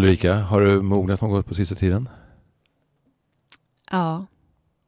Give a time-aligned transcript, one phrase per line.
[0.00, 2.08] Ulrika, har du mognat något på sista tiden?
[3.90, 4.26] Ja.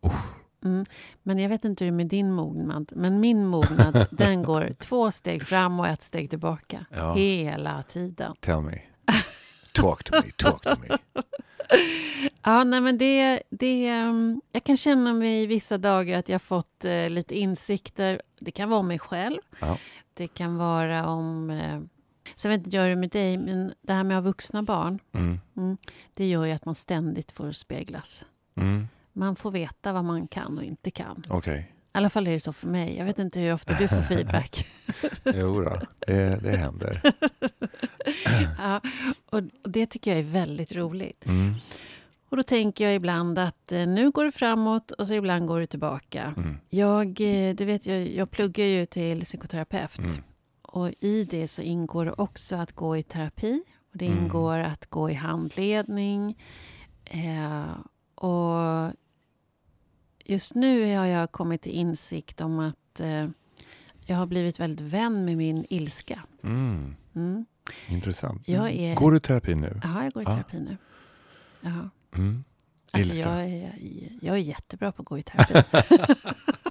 [0.00, 0.24] Oh.
[0.64, 0.86] Mm.
[1.22, 2.92] Men jag vet inte hur det är med din mognad.
[2.96, 6.86] Men min mognad, den går två steg fram och ett steg tillbaka.
[6.90, 7.14] Ja.
[7.14, 8.34] Hela tiden.
[8.40, 8.82] Tell me.
[9.74, 10.98] Talk to me, talk to me.
[12.42, 16.84] Ja, nej men det, det, ehm, jag kan känna mig vissa dagar att jag fått
[16.84, 18.22] eh, lite insikter.
[18.40, 19.38] Det kan vara om mig själv.
[19.60, 19.78] Ja.
[20.14, 21.50] Det kan vara om...
[21.50, 21.80] Eh,
[22.36, 24.30] sen vet inte jag hur det är med dig, men det här med att ha
[24.30, 25.40] vuxna barn, Mm.
[25.56, 25.76] mm,
[26.14, 28.26] det gör ju att man ständigt får speglas.
[28.54, 28.88] Mm.
[29.12, 31.24] Man får veta vad man kan och inte kan.
[31.28, 31.72] Okej.
[31.94, 32.96] I alla fall är det så för mig.
[32.98, 34.66] Jag vet inte hur ofta du får feedback.
[35.24, 37.00] Jo då, det, det händer.
[38.58, 38.80] ja,
[39.30, 41.26] och och det tycker jag är väldigt roligt.
[41.26, 41.54] Mm.
[42.28, 45.60] Och då tänker jag ibland att eh, nu går det framåt och så ibland går
[45.60, 46.34] det tillbaka.
[46.36, 46.56] Mm.
[46.68, 49.98] Jag, eh, du vet, jag, jag pluggar ju till psykoterapeut.
[49.98, 50.12] Mm.
[50.74, 53.62] Och i det så ingår det också att gå i terapi.
[53.92, 54.18] Och det Mm.
[54.18, 56.38] ingår att gå i handledning.
[57.04, 57.64] Eh,
[58.14, 58.92] och
[60.24, 63.28] just nu har jag kommit till insikt om att eh,
[64.06, 66.22] jag har blivit väldigt vän med min ilska.
[66.42, 66.96] Mm.
[67.14, 67.46] Mm.
[67.88, 68.48] Intressant.
[68.48, 69.80] Jag är- Går du i terapi nu?
[69.82, 70.32] Jaha, jag går i Ja.
[70.34, 70.76] terapi nu.
[71.60, 71.90] Jaha.
[72.16, 72.44] Mm.
[72.90, 73.78] Alltså jag är,
[74.22, 75.78] jag är jättebra på att gå i terapi.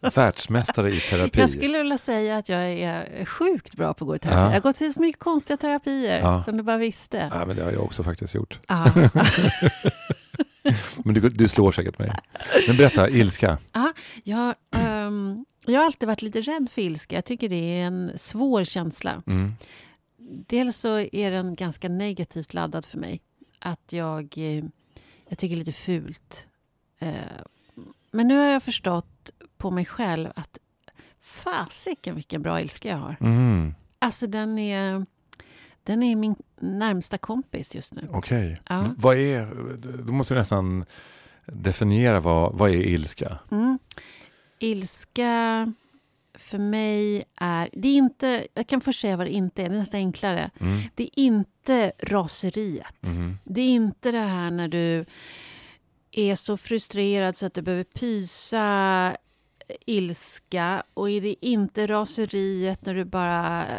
[0.14, 1.40] Världsmästare i terapi.
[1.40, 4.36] Jag skulle vilja säga att jag är sjukt bra på att gå i terapi.
[4.40, 4.44] Ja.
[4.46, 6.40] Jag har gått till så mycket konstiga terapier Ja.
[6.42, 7.28] som du bara visste.
[7.34, 8.58] Ja, men det har jag också faktiskt gjort.
[8.68, 8.86] Ja.
[11.04, 12.12] Men du, du slår säkert mig.
[12.66, 13.58] Men berätta, ilska.
[14.24, 17.14] Jag, ehm, jag har alltid varit lite rädd för ilska.
[17.14, 19.22] Jag tycker det är en svår känsla.
[19.26, 19.54] Mm.
[20.46, 23.20] Dels så är den ganska negativt laddad för mig.
[23.58, 24.64] Att jag, eh,
[25.28, 26.46] jag tycker det är lite fult.
[26.98, 27.10] Eh,
[28.10, 30.58] Men nu har jag förstått på mig själv att
[31.20, 33.16] fasiken vilken bra ilska jag har.
[33.20, 33.74] Mm.
[33.98, 35.06] Alltså den är,
[35.82, 38.08] den är min närmsta kompis just nu.
[38.12, 38.60] Okej.
[38.68, 38.84] Ja.
[38.96, 39.46] Vad är,
[40.04, 40.84] du måste nästan
[41.46, 43.38] definiera vad, vad är ilska?
[43.50, 43.78] Mm.
[44.58, 45.72] Ilska
[46.34, 47.68] för mig är...
[47.72, 50.50] Det är inte, jag kan först säga vad det inte är, det är nästan enklare.
[50.60, 50.80] Mm.
[50.94, 53.06] Det är inte raseriet.
[53.06, 53.38] Mm.
[53.44, 55.04] Det är inte det här när du
[56.12, 59.16] är så frustrerad så att du behöver pysa
[59.86, 63.76] ilska och är det inte raseriet när du bara eh,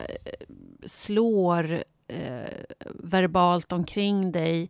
[0.86, 2.50] slår eh,
[2.96, 4.62] verbalt omkring dig.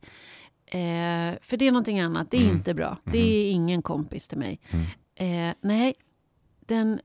[0.66, 2.32] Eh, för det är någonting annat.
[2.32, 2.56] Det är Mm.
[2.56, 2.98] inte bra.
[3.04, 4.60] Det är ingen kompis till mig.
[4.70, 4.86] Mm.
[5.50, 5.94] Eh, nej,
[6.60, 7.00] den,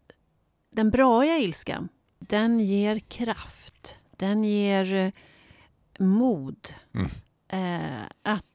[0.70, 1.88] den braiga ilskan,
[2.18, 3.98] den ger kraft.
[4.16, 5.10] Den ger eh,
[5.98, 6.68] mod.
[6.94, 7.10] Mm.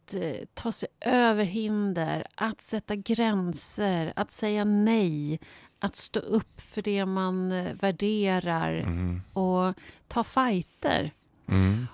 [0.10, 5.40] Att eh, ta sig över hinder, att sätta gränser, att säga nej,
[5.80, 9.22] att stå upp för det man eh, värderar Mm.
[9.34, 9.74] och
[10.08, 11.12] ta fighter.
[11.48, 11.86] Mm.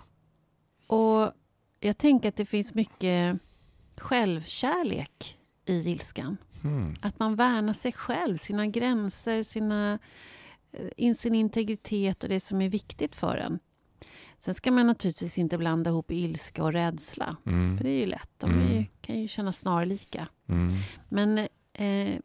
[0.88, 1.32] Och
[1.80, 3.40] jag tänker att det finns mycket
[3.98, 6.38] självkärlek i ilskan.
[6.64, 6.96] Mm.
[7.02, 10.00] Att man värnar sig själv, sina gränser, sina,
[10.72, 13.60] eh, in, sin integritet och det som är viktigt för en.
[14.40, 17.36] Sen ska man naturligtvis inte blanda ihop ilska och rädsla.
[17.46, 17.78] Mm.
[17.78, 18.30] För det är ju lätt.
[18.38, 18.86] De är ju, Mm.
[19.02, 20.28] kan ju kännas snarlika.
[20.48, 20.74] Mm.
[21.10, 21.38] Men
[21.74, 22.20] eh,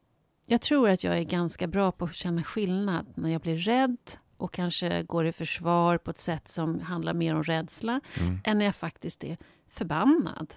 [0.46, 3.96] jag tror att jag är ganska bra på att känna skillnad när jag blir rädd
[4.36, 8.38] och kanske går i försvar på ett sätt som handlar mer om rädsla Mm.
[8.44, 9.36] än när jag faktiskt är
[9.68, 10.54] förbannad.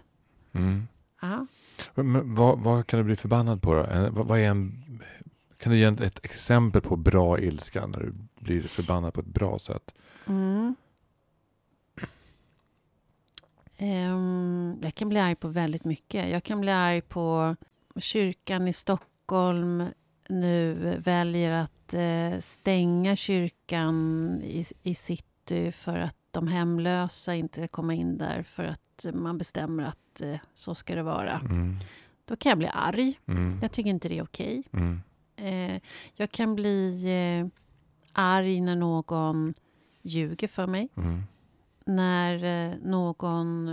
[0.52, 0.88] Mm.
[1.22, 1.48] Ja.
[1.96, 3.84] Men vad, vad kan du bli förbannad på då?
[3.84, 4.84] Eh, Vad, vad är en,
[5.58, 9.60] kan du ge ett exempel på bra ilska när du blir förbannad på ett bra
[9.60, 9.94] sätt?
[10.28, 10.76] Mm.
[13.78, 16.30] Ehm, jag kan bli arg på väldigt mycket.
[16.30, 17.56] Jag kan bli arg på
[17.96, 19.84] kyrkan i Stockholm
[20.30, 20.74] nu
[21.04, 28.18] väljer att eh, stänga kyrkan i, i city för att de hemlösa inte komma in
[28.18, 31.40] där för att man bestämmer att eh, så ska det vara.
[31.40, 31.78] Mm.
[32.26, 33.20] Då kan jag bli arg.
[33.28, 33.60] Mm.
[33.62, 34.64] Jag tycker inte det är okej.
[34.72, 35.02] Mm.
[35.36, 35.82] Eh,
[36.16, 37.06] jag kan bli
[38.12, 39.54] arg när någon
[40.02, 40.90] ljuger för mig.
[40.98, 41.24] Mm.
[41.86, 43.68] När eh, någon...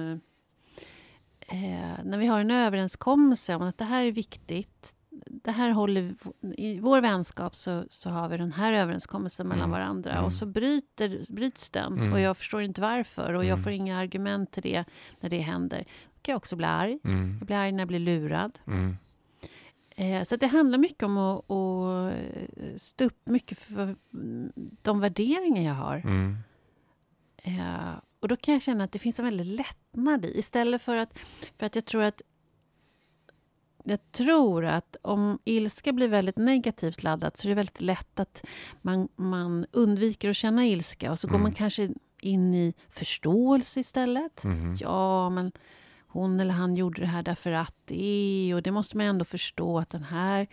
[1.49, 4.95] Eh, när vi har en överenskommelse om att det här är viktigt.
[5.27, 6.15] Det här håller
[6.57, 9.81] I vår vänskap så, så har vi den här överenskommelsen mellan Mm.
[9.81, 10.13] varandra.
[10.13, 10.25] Mm.
[10.25, 11.93] Och så bryter, bryts den.
[11.93, 12.13] Mm.
[12.13, 13.33] Och jag förstår inte varför.
[13.35, 13.63] Och jag Mm.
[13.65, 14.85] får inga argument till det
[15.21, 15.79] när det händer.
[16.05, 16.99] Då kan jag också bli arg.
[17.05, 17.37] Mm.
[17.39, 18.59] Jag blir arg när jag blir lurad.
[18.67, 18.97] Mm.
[19.97, 23.97] Eh, så det handlar mycket om att, att eh, stå upp mycket för
[24.83, 26.03] de värderingar jag har.
[27.43, 27.61] Mm.
[27.61, 30.39] Eh, och då kan jag känna att det finns en väldig lättnad i.
[30.39, 31.19] Istället för att,
[31.59, 32.23] för att jag tror att
[33.85, 38.45] jag tror att om ilska blir väldigt negativt laddat så är det väldigt lätt att
[38.83, 41.43] man, man undviker att känna ilska och så går Mm.
[41.43, 41.91] man kanske
[42.21, 44.45] in i förståelse istället.
[44.45, 44.77] Mhm.
[44.81, 45.53] Ja, men
[46.07, 49.79] hon eller han gjorde det här därför att det och det måste man ändå förstå
[49.79, 50.47] att den här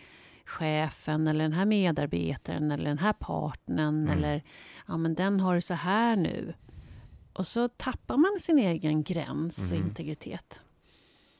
[0.44, 4.18] chefen eller den här medarbetaren eller den här partnern Mm.
[4.18, 4.42] eller
[4.86, 6.54] ja, men den har det så här nu.
[7.38, 9.86] Och så tappar man sin egen gräns och Mhm.
[9.88, 10.60] integritet.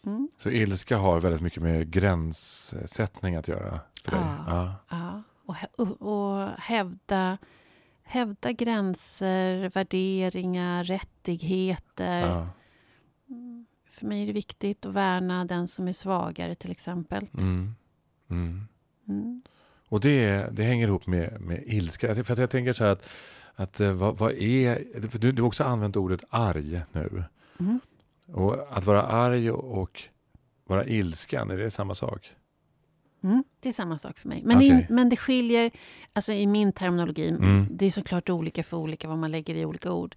[0.07, 0.29] Mm.
[0.39, 4.21] Så ilska har väldigt mycket med gränssättning att göra för dig?
[4.47, 4.75] Ja.
[4.91, 5.23] Ja.
[5.77, 7.39] Och, och hävda,
[8.03, 12.21] hävda gränser, värderingar, rättigheter.
[12.29, 12.49] Ja.
[13.91, 17.27] För mig är det viktigt att värna den som är svagare till exempel.
[17.39, 17.75] Mm.
[18.31, 18.69] Mm.
[19.09, 19.43] Mm.
[19.89, 22.15] Och det, det hänger ihop med, med ilska.
[22.25, 23.09] För att jag tänker så här att,
[23.59, 25.01] att eh, vad, vad är...
[25.11, 27.25] För du, du har också använt ordet arg nu.
[27.61, 27.81] Mm.
[28.27, 30.03] Och att vara arg och
[30.65, 32.31] vara ilsken, är det samma sak?
[33.23, 33.45] Mm.
[33.61, 34.43] Det är samma sak för mig.
[34.45, 34.87] Men, in, Okej.
[34.91, 35.71] men det skiljer,
[36.13, 37.67] alltså i min terminologi, Mm.
[37.71, 40.15] det är såklart olika för olika vad man lägger i olika ord,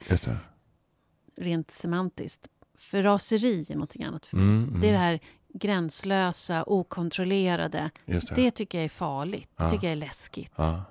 [1.38, 2.48] rent semantiskt.
[2.78, 4.46] För raseri är någonting annat för mig.
[4.46, 4.82] Mm, mm.
[4.82, 5.20] Det är det här
[5.54, 7.90] gränslösa, okontrollerade.
[8.06, 8.36] Det.
[8.36, 9.50] Det tycker jag är farligt.
[9.58, 9.72] Det Ja.
[9.72, 10.52] tycker jag är läskigt.
[10.56, 10.84] Ja.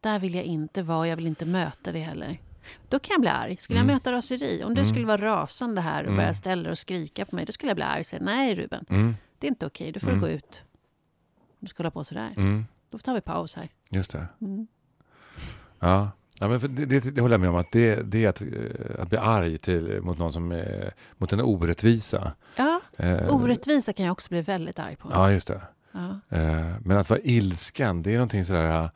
[0.00, 2.38] Där vill jag inte vara, jag vill inte möta det heller.
[2.88, 3.56] Då kan jag bli arg.
[3.56, 3.94] Skulle jag Mm.
[3.94, 4.92] möta raseri, om du Mm.
[4.94, 6.16] skulle vara rasande här och Mm.
[6.16, 8.84] börja ställa och skrika på mig, då skulle jag bli arg och säga nej Ruben,
[8.90, 10.20] Mm, det är inte okej, du får Mm.
[10.20, 10.64] gå ut.
[11.58, 12.34] Du ska hålla på sådär.
[12.36, 12.66] mm.
[12.90, 13.68] Då tar vi paus här.
[13.88, 14.26] Just det.
[14.40, 14.66] Mm.
[15.78, 16.10] Ja.
[16.40, 17.56] Ja, men för det, det, det håller jag med om.
[17.56, 18.48] Att det, det är att, eh,
[19.02, 22.32] att bli arg till, mot någon som är, mot en orättvisa.
[22.56, 25.08] Ja, Eh, orättvisa kan jag också bli väldigt arg på.
[25.12, 25.60] Ja, just det.
[25.92, 26.20] Ja.
[26.28, 28.90] Eh, Men att vara ilsken, det är någonting sådär...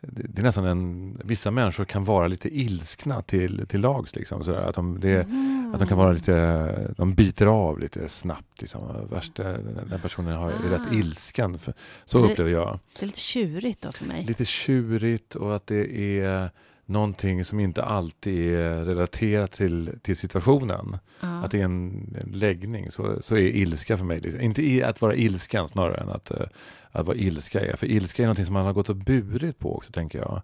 [0.00, 1.20] Det är nästan en...
[1.24, 4.16] Vissa människor kan vara lite ilskna till, till lags.
[4.16, 4.60] Liksom, sådär.
[4.62, 5.70] Att, de, det, Mm.
[5.74, 6.94] att de kan vara lite...
[6.96, 8.60] De biter av lite snabbt.
[8.60, 8.80] Liksom.
[9.10, 10.94] Värst, den personen har, är rätt Ah.
[10.94, 11.58] ilsken.
[11.58, 11.74] För,
[12.04, 12.78] så Det- upplever jag.
[12.98, 14.24] Det är lite tjurigt då för mig.
[14.24, 16.50] Lite tjurigt och att det är
[16.88, 20.98] någonting som inte alltid är relaterat till, till situationen.
[21.20, 21.44] Ja.
[21.44, 22.90] Att det är en, läggning.
[22.90, 24.20] Så, så är ilska för mig.
[24.20, 24.40] Liksom.
[24.40, 26.46] Inte i, att vara ilsken snarare än att, eh,
[26.90, 27.76] att vara ilska är.
[27.76, 30.42] För ilska är någonting som man har gått och burit på också tänker jag.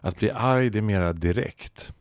[0.00, 1.92] Att bli arg det är mera direkt.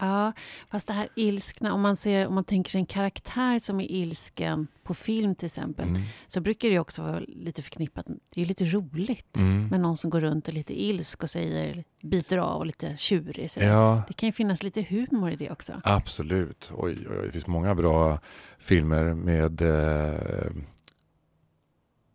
[0.00, 0.32] Ja,
[0.70, 3.90] fast det här ilskna, om man, ser, om man tänker sig en karaktär som är
[3.90, 6.02] ilsken på film till exempel, Mm.
[6.26, 9.66] så brukar det också vara lite förknippat, det är lite roligt Mm.
[9.66, 12.96] med någon som går runt och är lite ilsk och säger, biter av och lite
[12.96, 13.50] tjurig.
[13.50, 15.72] Så Ja, Det kan ju finnas lite humor i det också.
[15.84, 16.70] absolut.
[16.74, 18.18] Oj, oj, oj, det finns många bra
[18.58, 19.62] filmer med...
[19.62, 20.50] Eh,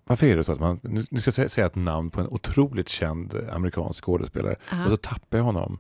[0.07, 0.79] varför är det så att man...
[0.83, 4.55] Nu, ska jag säga, ett namn på en otroligt känd amerikansk skådespelare.
[4.71, 4.83] Ja.
[4.83, 5.79] Och så tappar jag honom.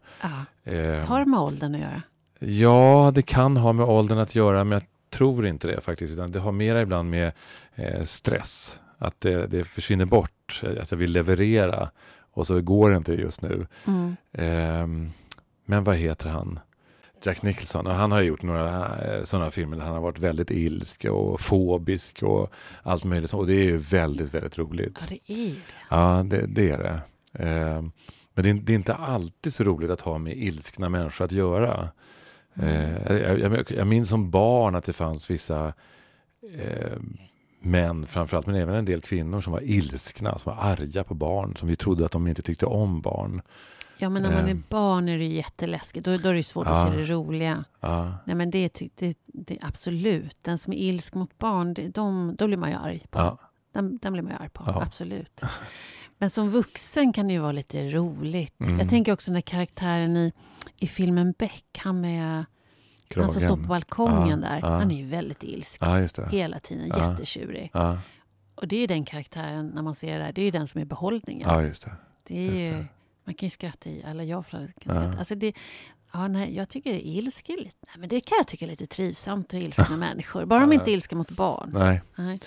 [0.63, 0.75] Eh,
[1.05, 2.01] Har det med åldern att göra?
[2.39, 6.13] Ja, det kan ha med åldern att göra, men jag tror inte det faktiskt.
[6.13, 7.31] Utan det har mera ibland med
[7.75, 8.79] eh, stress.
[8.97, 11.89] Att det, det försvinner bort, eh, att jag vill leverera
[12.33, 13.67] och så går det inte just nu.
[13.85, 14.15] Mm.
[14.33, 15.11] Ehm,
[15.65, 16.59] men vad heter han?
[17.25, 17.87] Jack Nicholson.
[17.87, 21.41] Och han har gjort några eh, sådana filmer där han har varit väldigt ilsk och
[21.41, 23.33] fobisk och allt möjligt.
[23.33, 24.97] Och det är ju väldigt, väldigt roligt.
[25.01, 25.55] Ja, det är det.
[25.89, 26.99] Ja, det, det är det.
[27.43, 27.91] Ehm,
[28.33, 31.31] men det är, det är inte alltid så roligt att ha med ilskna människor att
[31.31, 31.89] göra.
[32.55, 35.73] Eh, jag, jag, jag minns som barn att det fanns vissa
[36.57, 36.97] eh,
[37.65, 41.55] män framförallt, men även en del kvinnor som var ilskna, som var arga på barn,
[41.57, 43.41] som vi trodde att de inte tyckte om barn.
[43.97, 44.63] Ja, men när man är Ehm.
[44.69, 46.05] barn är det jätteläskigt.
[46.05, 46.91] Då, då är det svårt att Ja.
[46.91, 47.63] se det roliga.
[47.79, 50.37] Ja, Nej, men det, det, det absolut.
[50.41, 53.19] Den som är ilsk mot barn, det, de, då blir man ju arg på.
[53.19, 53.37] ja,
[53.73, 54.81] Den, den blir man ju arg på, Ja.
[54.81, 55.41] absolut.
[56.17, 58.59] Men som vuxen kan det ju vara lite roligt.
[58.59, 58.79] Mm.
[58.79, 60.33] Jag tänker också när karaktären i,
[60.77, 62.45] i filmen Beck, han med
[63.15, 63.67] han som står på kragen.
[63.67, 64.67] balkongen Ja, där, ja.
[64.77, 65.81] han är ju väldigt ilsk.
[65.81, 66.07] Ja.
[66.31, 67.11] Hela tiden, Ja.
[67.11, 67.71] jättetjurig.
[68.55, 70.67] Och det är ju den karaktären, när man ser det där, det är ju den
[70.67, 71.49] som är behållningen.
[71.49, 71.91] ja just det.
[72.27, 72.85] det är just ju, det.
[73.23, 75.17] Man kan ju skratta i, eller jag kan skratta.
[75.19, 75.53] Alltså det,
[76.13, 78.87] ja, nej, jag tycker ilsk är lite, nej, men det kan jag tycka är lite
[78.87, 80.45] trivsamt och ilskna människor.
[80.45, 81.69] Bara de inte är ilska mot barn.
[81.73, 82.01] Nej.
[82.15, 82.39] Nej.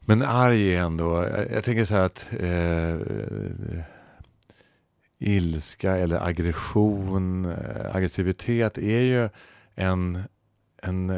[0.00, 2.96] Men arg är ändå, jag, jag tänker så här att eh,
[5.18, 9.28] ilska eller aggression, eh, aggressivitet är ju
[9.80, 10.22] en,
[10.82, 11.16] en, eh,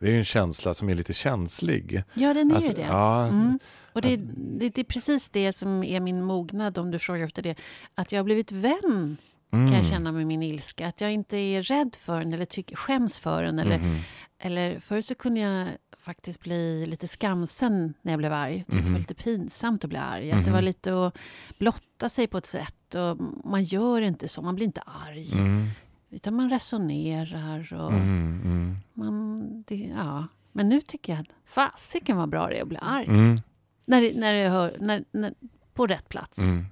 [0.00, 2.02] det är en känsla som är lite känslig.
[2.14, 2.82] Ja, den är Alltså, ju det.
[2.82, 3.58] Ja, Mm.
[3.92, 7.42] Och det, det, det är precis det som är min mognad, om du frågar efter
[7.42, 7.54] det.
[7.94, 9.16] Att jag har blivit vän,
[9.52, 9.68] mm.
[9.68, 10.86] kan jag känna med min ilska.
[10.88, 13.58] Att jag inte är rädd för den eller tycker, skäms för den.
[13.58, 13.96] Eller, Mhm.
[14.38, 18.56] eller förr så kunde jag faktiskt bli lite skamsen när jag blev arg.
[18.56, 18.92] Jag tyckte det Mhm.
[18.92, 20.30] var lite pinsamt att bli arg.
[20.32, 20.52] Att det Mhm.
[20.52, 21.16] var lite att
[21.58, 22.94] blotta sig på ett sätt.
[22.94, 23.20] Och
[23.50, 25.26] man gör inte så, man blir inte arg.
[25.38, 25.66] Mm.
[26.14, 27.72] Utan man resonerar.
[27.72, 28.32] Och Mm.
[28.44, 28.76] Mm.
[28.94, 30.26] man, det, ja.
[30.52, 33.06] Men nu tycker jag att fasiken vad bra det är att bli arg.
[33.06, 33.40] Mm.
[33.84, 35.34] När, när det hör, när, när,
[35.74, 36.38] på rätt plats.
[36.38, 36.66] Mm.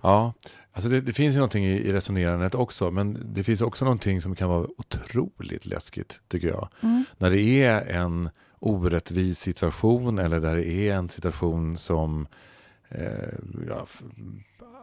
[0.00, 0.32] Ja,
[0.72, 4.22] Alltså det, det, finns ju någonting i, i resonerandet också, men det finns också någonting
[4.22, 6.68] som kan vara otroligt läskigt, tycker jag.
[6.80, 7.04] Mm.
[7.18, 12.26] När det är en orättvis situation eller där det är en situation som
[12.88, 13.34] eh,
[13.68, 13.86] ja,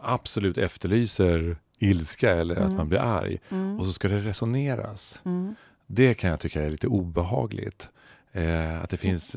[0.02, 2.68] absolut efterlyser ilska eller mm.
[2.68, 3.38] att man blir arg.
[3.50, 3.78] Mm.
[3.80, 5.20] Och så ska det resoneras.
[5.24, 5.54] Mm.
[5.86, 7.90] Det kan jag tycka är lite obehagligt.
[8.32, 9.36] Eh, att, det finns,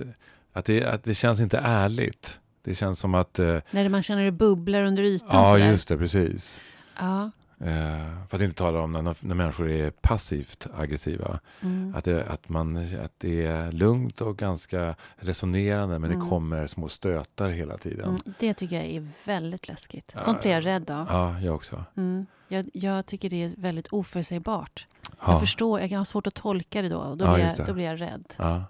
[0.53, 2.39] att, det, att det känns inte ärligt.
[2.63, 3.39] Det känns som att...
[3.39, 5.29] Eh, När man känner det bubblar under ytan.
[5.31, 6.61] Ja, just det, precis.
[6.99, 7.31] Ja.
[7.63, 11.39] Eh, för att inte tala om när, när människor är passivt aggressiva.
[11.61, 11.95] Mm.
[11.97, 16.23] Att, det, att, man, att det är lugnt och ganska resonerande men Mm.
[16.23, 18.09] det kommer små stötar hela tiden.
[18.09, 18.21] Mm.
[18.39, 20.11] Det tycker jag är väldigt läskigt.
[20.15, 20.21] Ja.
[20.21, 21.07] Sånt blir jag rädd av.
[21.09, 21.83] Ja, jag också.
[21.97, 22.25] Mm.
[22.47, 24.87] Jag, jag tycker det är väldigt oförutsägbart.
[25.09, 25.31] Ja.
[25.31, 26.97] Jag förstår, jag kan ha svårt att tolka det då.
[26.97, 28.25] Och då, Ja, blir, jag, då blir jag rädd.
[28.37, 28.63] Ja.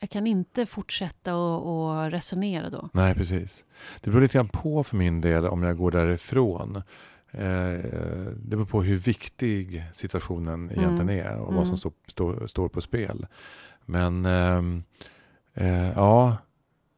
[0.00, 2.88] Jag kan inte fortsätta och, och resonera då.
[2.92, 3.64] Nej, precis.
[4.00, 6.82] Det beror lite grann på för min del om jag går därifrån.
[7.30, 7.80] Eh,
[8.36, 11.76] det beror på hur viktig situationen egentligen är och vad som Mm.
[11.76, 13.26] står, står, står på spel.
[13.84, 14.82] Men ehm,
[15.54, 16.36] eh, ja,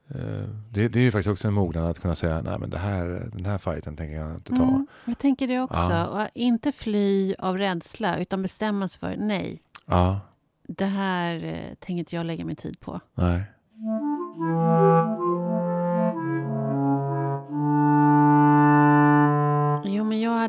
[0.08, 2.78] eh, det, det är ju faktiskt också en mognad att kunna säga nej men det
[2.78, 4.62] här, den här fighten tänker jag inte ta.
[4.62, 5.92] Mm, jag tänker det också.
[5.92, 6.28] Ja.
[6.34, 10.20] Inte fly av rädsla, utan bestämma sig för nej, Ja,
[10.68, 13.00] det här eh, tänker inte jag lägga min tid på.
[13.14, 13.42] nej.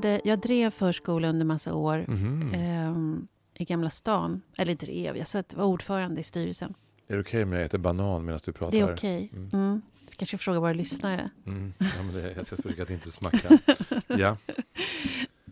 [0.07, 2.51] Hade, jag drev förskola under massa år Mhm.
[2.55, 4.41] ehm, i Gamla stan.
[4.57, 6.73] Eller drev, jag satt, var ordförande i styrelsen.
[7.07, 8.71] Är det okej om jag äter banan medan du pratar?
[8.71, 9.29] Det är okej.
[9.33, 9.49] Mm.
[9.53, 9.81] Mm.
[10.09, 11.29] Du kanske ska fråga våra lyssnare.
[11.45, 11.73] Mm.
[11.79, 13.59] Ja, men det, jag ska försöka att inte smacka.
[14.07, 14.37] Ja.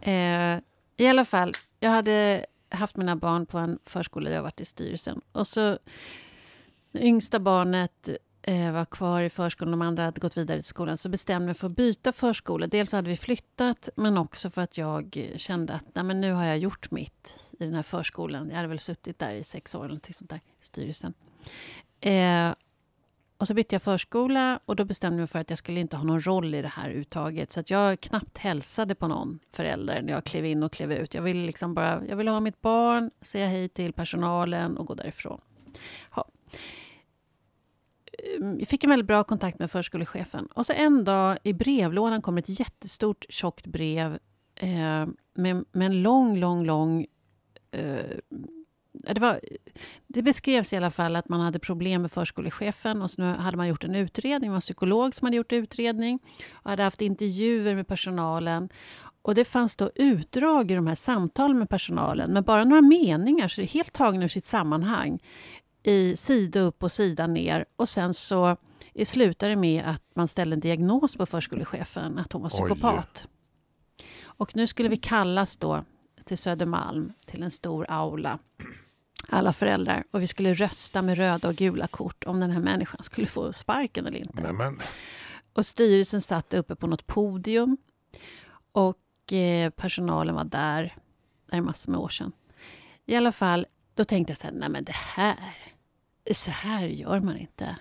[0.01, 0.59] Eh,
[0.97, 4.65] I alla fall, jag hade haft mina barn på en förskola där jag varit i
[4.65, 5.21] styrelsen.
[5.31, 5.77] Och så,
[6.93, 8.15] yngsta barnet eh,
[8.49, 11.45] Eh, var kvar i förskolan, de andra hade gått vidare till skolan, så bestämde jag
[11.45, 12.67] mig för att byta förskola.
[12.67, 16.45] Dels hade vi flyttat, men också för att jag kände att nej, men nu har
[16.45, 18.49] jag gjort mitt i den här förskolan.
[18.49, 21.13] Jag hade väl suttit där i sex år, eller någonting sånt där, i styrelsen.
[22.01, 22.53] Eh,
[23.37, 25.97] och så bytte jag förskola och då bestämde jag mig för att jag skulle inte
[25.97, 27.51] ha någon roll i det här uttaget.
[27.51, 31.13] Så att jag knappt hälsade på någon förälder när jag klev in och klev ut.
[31.13, 34.95] Jag ville liksom bara, jag ville ha mitt barn, säga hej till personalen och gå
[34.95, 35.41] därifrån.
[36.09, 36.25] Ha.
[38.59, 40.45] Jag fick en väldigt bra kontakt med förskolechefen.
[40.45, 44.19] Och så en dag i brevlådan kom ett jättestort tjockt brev
[44.55, 47.05] eh, med, med en lång, lång, lång
[47.71, 48.17] eh,
[48.91, 49.39] det, var,
[50.07, 53.57] det beskrevs i alla fall att man hade problem med förskolechefen och så nu hade
[53.57, 56.19] man gjort en utredning, det var en psykolog som hade gjort utredning
[56.51, 58.69] och hade haft intervjuer med personalen.
[59.21, 63.47] Och det fanns då utdrag i de här samtalen med personalen, men bara några meningar,
[63.47, 65.19] så det är helt tagen ur sitt sammanhang,
[65.83, 67.65] i sida upp och sida ner.
[67.75, 68.57] Och sen så
[69.03, 72.69] slutade det med att man ställde en diagnos på förskolechefen, att hon var Oj.
[72.69, 73.27] psykopat.
[74.23, 75.83] Och nu skulle vi kallas då
[76.25, 78.39] till Södermalm, till en stor aula,
[79.27, 80.03] alla föräldrar.
[80.11, 83.53] Och vi skulle rösta med röda och gula kort om den här människan skulle få
[83.53, 84.41] sparken eller inte.
[84.41, 84.79] Nej, men,
[85.53, 87.77] Och styrelsen satt uppe på något podium.
[88.71, 90.95] Och eh, personalen var där.
[91.49, 92.31] Det är massor med år sedan.
[93.05, 95.57] I alla fall, då tänkte jag så här, nej men det här,
[96.33, 97.75] så här gör man inte.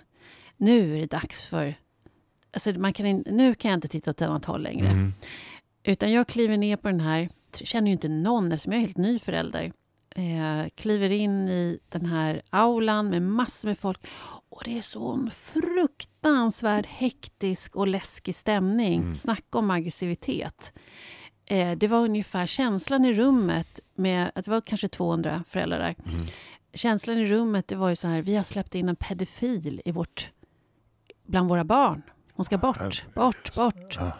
[0.56, 1.74] Nu är det dags för...
[2.50, 4.88] Alltså man kan in, nu kan jag inte titta åt ett annat håll längre.
[4.88, 5.14] mm.
[5.82, 8.96] Utan jag kliver ner på den här, känner ju inte någon eftersom jag är helt
[8.96, 9.72] ny förälder.
[10.10, 14.06] Eh, kliver in i den här aulan med massor med folk.
[14.48, 19.00] Och det är sån fruktansvärd hektisk och läskig stämning.
[19.00, 19.14] Mm.
[19.14, 20.72] Snacka om aggressivitet.
[21.46, 26.12] Eh, det var ungefär känslan i rummet med att det var kanske 200 föräldrar där.
[26.12, 26.26] Mm.
[26.78, 29.92] Känslan i rummet det var ju så här, vi har släppt in en pedofil i
[29.92, 30.32] vårt,
[31.26, 32.02] bland våra barn.
[32.32, 33.14] Hon ska bort, Herregud.
[33.14, 33.96] bort, bort.
[34.00, 34.12] Ja.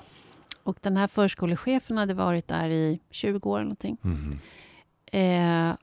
[0.62, 3.96] Och den här förskolechefen hade varit där i 20 år eller någonting.
[4.04, 4.38] Mm.
[5.06, 5.76] Eh,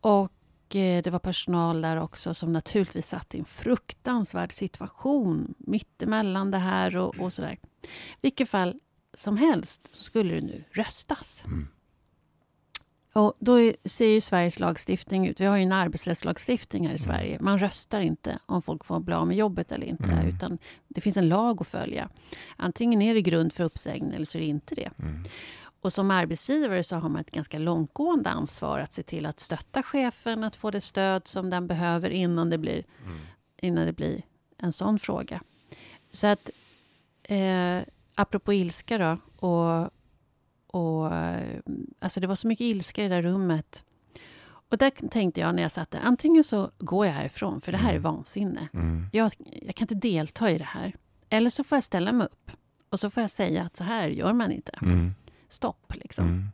[0.00, 6.50] och eh, det var personal där också som naturligtvis satt i en fruktansvärd situation mittemellan
[6.50, 7.58] det här och, och sådär.
[8.20, 8.80] Vilket fall
[9.14, 11.44] som helst så skulle det nu röstas.
[11.46, 11.68] Mm.
[13.16, 15.40] Och då är, ser ju Sveriges lagstiftning ut.
[15.40, 16.98] Vi har ju en arbetsrättslagstiftning här i Mm.
[16.98, 17.38] Sverige.
[17.40, 20.04] Man röstar inte om folk får bli av med jobbet eller inte.
[20.04, 20.26] Mm.
[20.28, 20.58] Utan
[20.88, 22.08] det finns en lag att följa.
[22.56, 24.90] Antingen är det grund för uppsägning eller så är det inte det.
[24.98, 25.24] Mm.
[25.80, 29.82] Och som arbetsgivare så har man ett ganska långtgående ansvar att se till att stötta
[29.82, 33.18] chefen, att få det stöd som den behöver innan det blir, Mm.
[33.62, 34.22] innan det blir
[34.58, 35.40] en sån fråga.
[36.10, 36.50] Så att,
[37.22, 37.78] eh,
[38.14, 39.18] apropå ilska då,
[39.48, 39.90] och,
[40.66, 41.58] och eh,
[41.98, 43.82] alltså det var så mycket ilska i det där rummet.
[44.68, 47.78] Och där tänkte jag när jag satt där, antingen så går jag härifrån, för det
[47.78, 48.68] här är vansinne.
[48.74, 49.04] Mm.
[49.12, 49.32] Jag,
[49.62, 50.92] jag kan inte delta i det här.
[51.28, 52.50] Eller så får jag ställa mig upp
[52.90, 54.72] och så får jag säga att så här gör man inte.
[54.82, 55.14] Mm.
[55.48, 55.92] stopp.
[55.94, 56.24] Liksom.
[56.26, 56.44] Mm.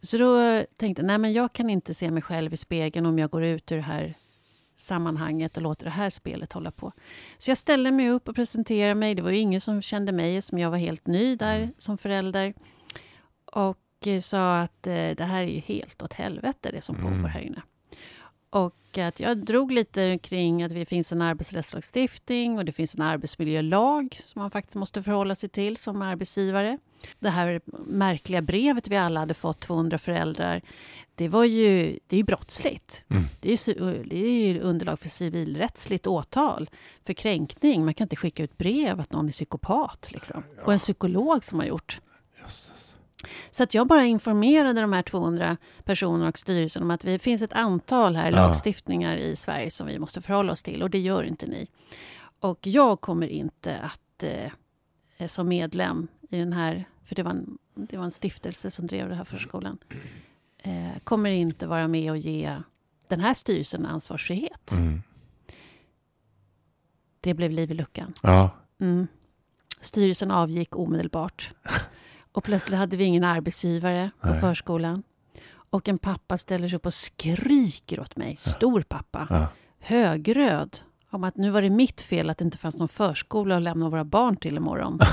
[0.00, 3.18] Så då tänkte jag, nej men jag kan inte se mig själv i spegeln om
[3.18, 4.14] jag går ut ur det här
[4.76, 6.92] sammanhanget och låter det här spelet hålla på.
[7.38, 9.14] Så jag ställde mig upp och presenterade mig.
[9.14, 11.68] Det var ju ingen som kände mig som jag var helt ny där Mm.
[11.78, 12.54] som förälder.
[13.54, 17.12] Och eh, sa att eh, det här är ju helt åt helvete det som Mm.
[17.16, 17.62] pågår här inne.
[18.50, 23.02] Och att jag drog lite kring att det finns en arbetsrättslagstiftning och det finns en
[23.02, 26.78] arbetsmiljölag som man faktiskt måste förhålla sig till som arbetsgivare.
[27.18, 30.62] Det här märkliga brevet vi alla hade fått, 200 föräldrar,
[31.14, 33.04] det var ju, det är brottsligt.
[33.08, 33.22] Mm.
[33.40, 36.70] Det är ju, det är ju underlag för civilrättsligt åtal
[37.04, 37.84] för kränkning.
[37.84, 40.12] Man kan inte skicka ut brev att någon är psykopat.
[40.12, 40.42] Liksom.
[40.64, 42.00] Och en psykolog som har gjort.
[43.50, 47.42] Så att jag bara informerade de här 200 personerna och styrelsen om att det finns
[47.42, 48.36] ett antal här Ja.
[48.36, 51.66] lagstiftningar i Sverige som vi måste förhålla oss till och det gör inte ni.
[52.40, 57.58] Och jag kommer inte att eh, som medlem i den här, för det var en,
[57.74, 59.78] det var en stiftelse som drev den här förskolan,
[60.58, 62.56] eh, kommer inte vara med och ge
[63.08, 64.72] den här styrelsen ansvarsfrihet.
[64.72, 65.02] Mm.
[67.20, 68.14] Det blev liv i luckan.
[68.22, 68.50] Ja.
[68.80, 69.06] Mm.
[69.80, 71.52] Styrelsen avgick omedelbart.
[72.34, 74.40] Och plötsligt hade vi ingen arbetsgivare på Nej.
[74.40, 75.02] förskolan.
[75.70, 79.46] Och en pappa ställer sig upp och skriker åt mig, stor pappa, Ja.
[79.78, 80.78] högröd,
[81.10, 83.88] om att nu var det mitt fel att det inte fanns någon förskola att lämna
[83.88, 84.98] våra barn till imorgon.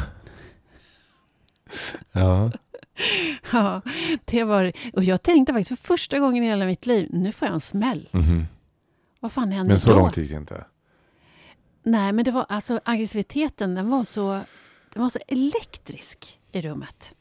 [2.12, 2.52] Ja.
[3.52, 3.82] ja,
[4.26, 7.46] det var Och jag tänkte faktiskt för första gången i hela mitt liv, nu får
[7.48, 8.10] jag en smäll.
[8.12, 8.46] Mhm.
[9.20, 9.96] Vad fan hände Men så då?
[9.96, 10.66] långt gick det inte.
[11.84, 14.42] Nej, men det var alltså aggressiviteten, den var så,
[14.94, 17.16] den var så elektrisk i rummet.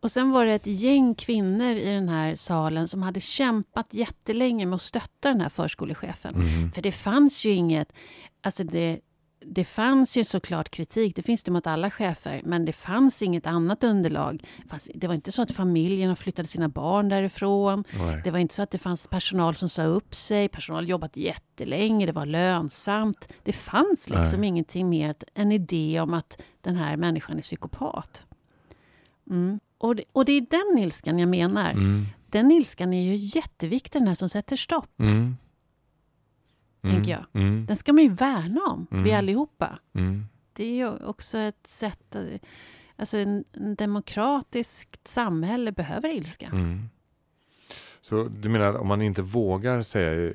[0.00, 4.66] Och sen var det ett gäng kvinnor i den här salen som hade kämpat jättelänge
[4.66, 6.34] med att stötta den här förskolechefen.
[6.34, 6.72] Mhm.
[6.72, 7.92] För det fanns ju inget,
[8.42, 9.00] alltså det,
[9.46, 13.46] det fanns ju såklart kritik, det finns det mot alla chefer, men det fanns inget
[13.46, 14.44] annat underlag.
[14.94, 17.84] Det, var inte så att familjerna flyttade sina barn därifrån.
[17.98, 18.20] Nej.
[18.24, 22.06] Det var inte så att det fanns personal som sa upp sig, personal jobbat jättelänge,
[22.06, 23.28] det var lönsamt.
[23.42, 24.48] Det fanns liksom Nej.
[24.48, 28.24] ingenting mer än en idé om att den här människan är psykopat.
[29.30, 29.60] Mm.
[29.78, 31.70] Och, det, och det är den ilskan jag menar.
[31.70, 32.06] Mm.
[32.26, 35.00] Den ilskan är ju jätteviktig, den här som sätter stopp.
[35.00, 35.36] Mm.
[36.82, 36.96] Mm.
[36.96, 37.24] Tänker jag.
[37.42, 37.66] Mm.
[37.66, 39.18] Den ska man ju värna om, vi Mm.
[39.18, 39.78] allihopa.
[40.52, 42.14] Det är ju också ett sätt...
[42.14, 42.40] att-
[42.96, 46.50] Alltså en, en demokratiskt samhälle behöver ilska.
[48.00, 50.32] Så du menar om man inte vågar säga,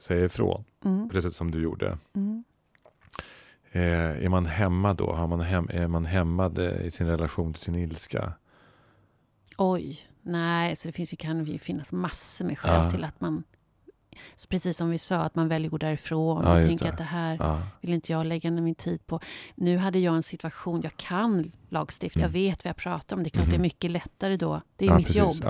[0.00, 1.08] säga ifrån Mm.
[1.08, 1.98] på det sätt som du gjorde.
[2.14, 2.44] Mm.
[3.72, 5.12] Eh, är man hämmad då?
[5.12, 8.32] Har man hem, är man hämmad eh, i sin relation till sin ilska?
[9.58, 12.90] Oj, nej, så det finns ju, kan ju finnas massor med skäl Ja.
[12.90, 13.44] till att man...
[14.36, 16.90] Så precis som vi sa, att man väljer att gå därifrån Ja, och tänker det.
[16.90, 17.62] att det här Ja.
[17.80, 19.20] vill inte jag lägga min tid på.
[19.54, 22.32] Nu hade jag en situation, jag kan lagstifta, jag Mm.
[22.42, 23.22] vet vad jag pratar om.
[23.22, 23.50] Det är klart Mhm.
[23.50, 24.60] det är mycket lättare då.
[24.76, 25.18] Det är ja, mitt precis.
[25.40, 25.44] jobb.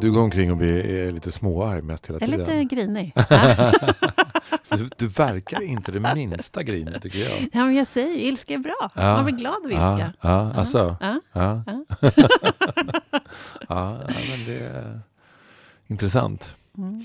[0.00, 2.58] Du- går omkring och blir är lite småarg mest hela Jag är tiden?
[2.60, 3.12] lite grinig.
[4.70, 4.76] Ja.
[4.76, 7.30] Du, du verkar inte det minsta grinig tycker jag.
[7.52, 8.90] ja, men jag säger ju, ilska är bra.
[8.94, 9.02] Ja.
[9.14, 10.12] Man blir glad av Ja, ilska.
[10.20, 10.96] ja, alltså.
[11.00, 11.20] Ja.
[11.32, 11.62] Ja.
[11.66, 11.84] Ja.
[13.68, 15.00] ja, ja, men det är
[15.86, 16.56] intressant.
[16.78, 17.04] Mm.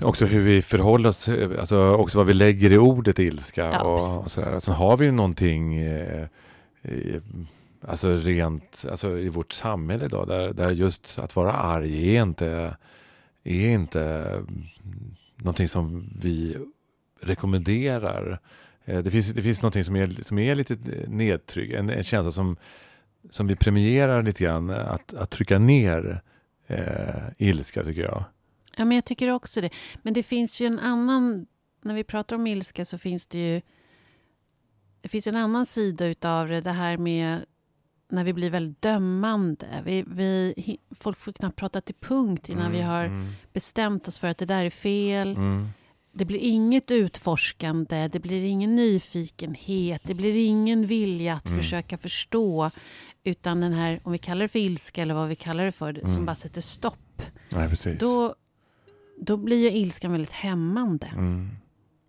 [0.00, 1.28] Också hur vi förhåller oss,
[1.60, 4.60] alltså också vad vi lägger i ordet ilska Ja, och, och sådär.
[4.60, 6.26] Sen har vi någonting eh,
[6.82, 7.20] i,
[7.86, 12.76] alltså rent alltså i vårt samhälle idag där, där just att vara arg är inte,
[13.44, 14.32] är inte
[15.36, 16.56] någonting som vi
[17.20, 18.40] rekommenderar.
[18.84, 20.76] Eh, det finns, det finns någonting som är, som är lite
[21.08, 22.56] nedtryck, en, en känsla som,
[23.30, 26.22] som vi premierar lite grann, att, att trycka ner
[26.66, 28.24] eh, ilska tycker jag.
[28.76, 29.70] Ja, men jag tycker också det.
[30.02, 31.46] Men det finns ju en annan...
[31.82, 33.60] När vi pratar om ilska så finns det ju...
[35.00, 37.44] Det finns en annan sida utav det, det här med
[38.08, 39.66] när vi blir väldigt dömande.
[39.84, 40.54] Vi, vi,
[40.90, 44.46] folk får knappt prata till punkt innan vi har mm, bestämt oss för att det
[44.46, 45.36] där är fel.
[45.36, 45.68] mm,
[46.12, 51.60] Det blir inget utforskande, det blir ingen nyfikenhet, det blir ingen vilja att Mm.
[51.60, 52.70] försöka förstå.
[53.24, 55.90] Utan den här, om vi kallar det för ilska eller vad vi kallar det för,
[55.98, 56.06] Mm.
[56.12, 57.22] som bara sätter stopp.
[57.50, 57.98] precis.
[58.00, 58.34] Då,
[59.20, 61.48] då blir ju ilskan väldigt hämmande Mm,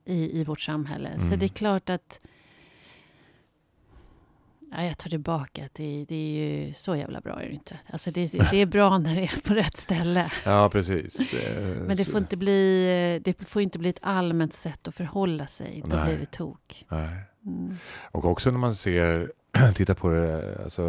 [0.05, 1.19] i, i vårt samhälle.
[1.19, 1.39] Så Mm.
[1.39, 2.19] det är klart att...
[4.71, 7.79] Ja, jag tar tillbaka att det, det är ju så jävla bra är det inte.
[7.91, 10.31] Alltså det, det är bra när det är på rätt ställe.
[10.45, 11.31] ja, precis.
[11.31, 15.47] Det, Men det får inte bli, det får inte bli ett allmänt sätt att förhålla
[15.47, 15.83] sig.
[15.85, 16.05] Då Nej.
[16.05, 16.85] blir det tok.
[16.89, 17.09] Nej.
[17.45, 17.77] Mm.
[18.11, 19.31] Och också när man ser
[19.75, 20.83] tittar på det alltså,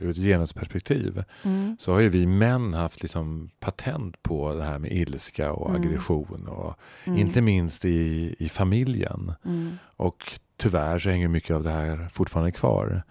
[0.00, 1.76] ur ett genusperspektiv Mm.
[1.80, 5.82] så har ju vi män haft liksom patent på det här med ilska och Mm.
[5.82, 6.48] aggression.
[6.48, 6.74] Och
[7.04, 7.18] Mm.
[7.18, 9.32] Inte minst i, i familjen.
[9.44, 9.78] Mm.
[9.96, 13.02] Och tyvärr så hänger mycket av det här fortfarande kvar.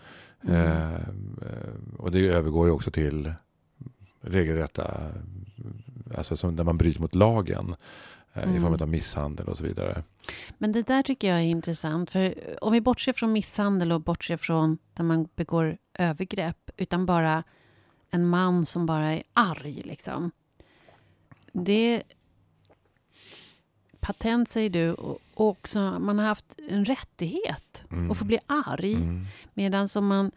[0.48, 0.56] Mm.
[0.62, 1.00] Eh,
[1.98, 3.34] och det övergår ju också till
[4.22, 4.98] regelrätta,
[6.18, 7.76] alltså som där man bryter mot lagen.
[8.34, 8.62] eh, I Mm.
[8.62, 10.04] form av misshandel och så vidare.
[10.58, 12.12] Men det där tycker jag är intressant.
[12.12, 17.44] För om vi bortser från misshandel och bortser från där man begår övergrepp, utan bara
[18.10, 20.32] en man som bara är arg, liksom.
[21.52, 22.04] Det...
[24.00, 28.12] Patent, säger du, och också man har haft en rättighet Mm.
[28.12, 28.94] att få bli arg.
[28.94, 29.26] Mm.
[29.54, 30.32] Medan som man...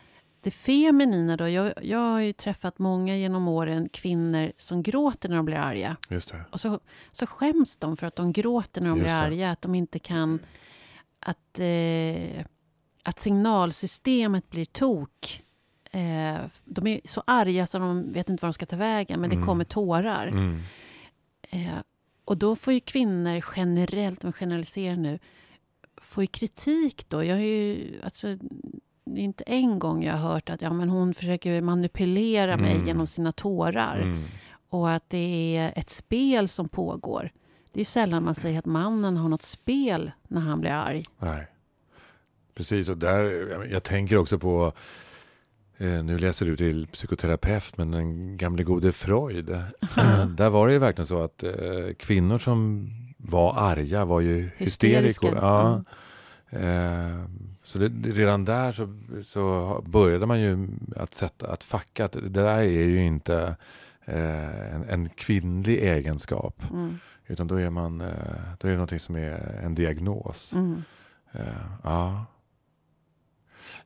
[0.46, 5.36] Det feminina då, jag, jag har ju träffat många genom åren kvinnor som gråter när
[5.36, 5.96] de blir arga.
[6.08, 6.44] Just det.
[6.50, 6.80] Och så,
[7.12, 9.26] så skäms de för att de gråter när de Just blir det.
[9.26, 9.50] arga.
[9.50, 10.38] Att de inte kan...
[11.20, 12.44] Att, eh,
[13.02, 15.42] att signalsystemet blir tok.
[15.92, 19.30] Eh, de är så arga så de vet inte var de ska ta vägen, men
[19.30, 19.46] det Mm.
[19.46, 20.26] kommer tårar.
[20.26, 20.60] Mm.
[21.50, 21.78] Eh,
[22.24, 25.18] och då får ju kvinnor generellt, om vi generaliserar nu,
[26.02, 27.24] får ju kritik då.
[27.24, 28.38] Jag har ju, alltså,
[29.06, 32.72] det är inte en gång jag har hört att ja, men hon försöker manipulera mig
[32.74, 32.86] Mm.
[32.86, 34.00] genom sina tårar.
[34.02, 34.24] Mm.
[34.68, 37.30] Och att det är ett spel som pågår.
[37.72, 41.04] Det är ju sällan man säger att mannen har något spel när han blir arg.
[41.18, 41.46] Nej.
[42.54, 43.22] Precis, och där,
[43.72, 44.72] jag- tänker också på,
[45.78, 49.46] eh, nu läser du till psykoterapeut, men den gamle gode Freud.
[50.36, 51.52] där var det ju verkligen så att eh,
[51.98, 55.26] kvinnor som var arga var ju Hysteriska.
[55.26, 55.38] hysterikor.
[55.42, 55.84] Ja.
[56.58, 57.24] Eh,
[57.66, 62.28] så det, redan där så, så började man ju att sätta, att facka att det
[62.28, 63.56] där är ju inte
[64.04, 66.62] eh, en, en kvinnlig egenskap.
[66.72, 66.98] Mm.
[67.26, 68.06] Utan då är, man, eh,
[68.58, 70.52] då är det någonting som är en diagnos.
[70.52, 70.82] Mm.
[71.32, 71.40] Eh,
[71.84, 72.24] ja.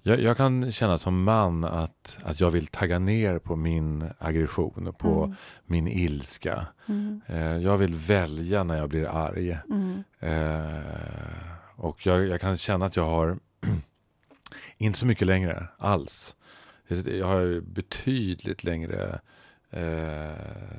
[0.03, 4.87] Jag, jag kan känna som man att, att jag vill tagga ner på min aggression
[4.87, 5.37] och på Mm.
[5.67, 6.67] min ilska.
[6.89, 7.21] Mm.
[7.27, 9.59] Eh, jag vill välja när jag blir arg.
[9.71, 10.03] Mm.
[10.21, 10.81] Eh,
[11.77, 13.39] och jag, jag kan känna att jag har
[14.79, 16.37] inte så mycket längre alls.
[17.07, 19.21] Jag har betydligt längre
[19.71, 20.77] eh,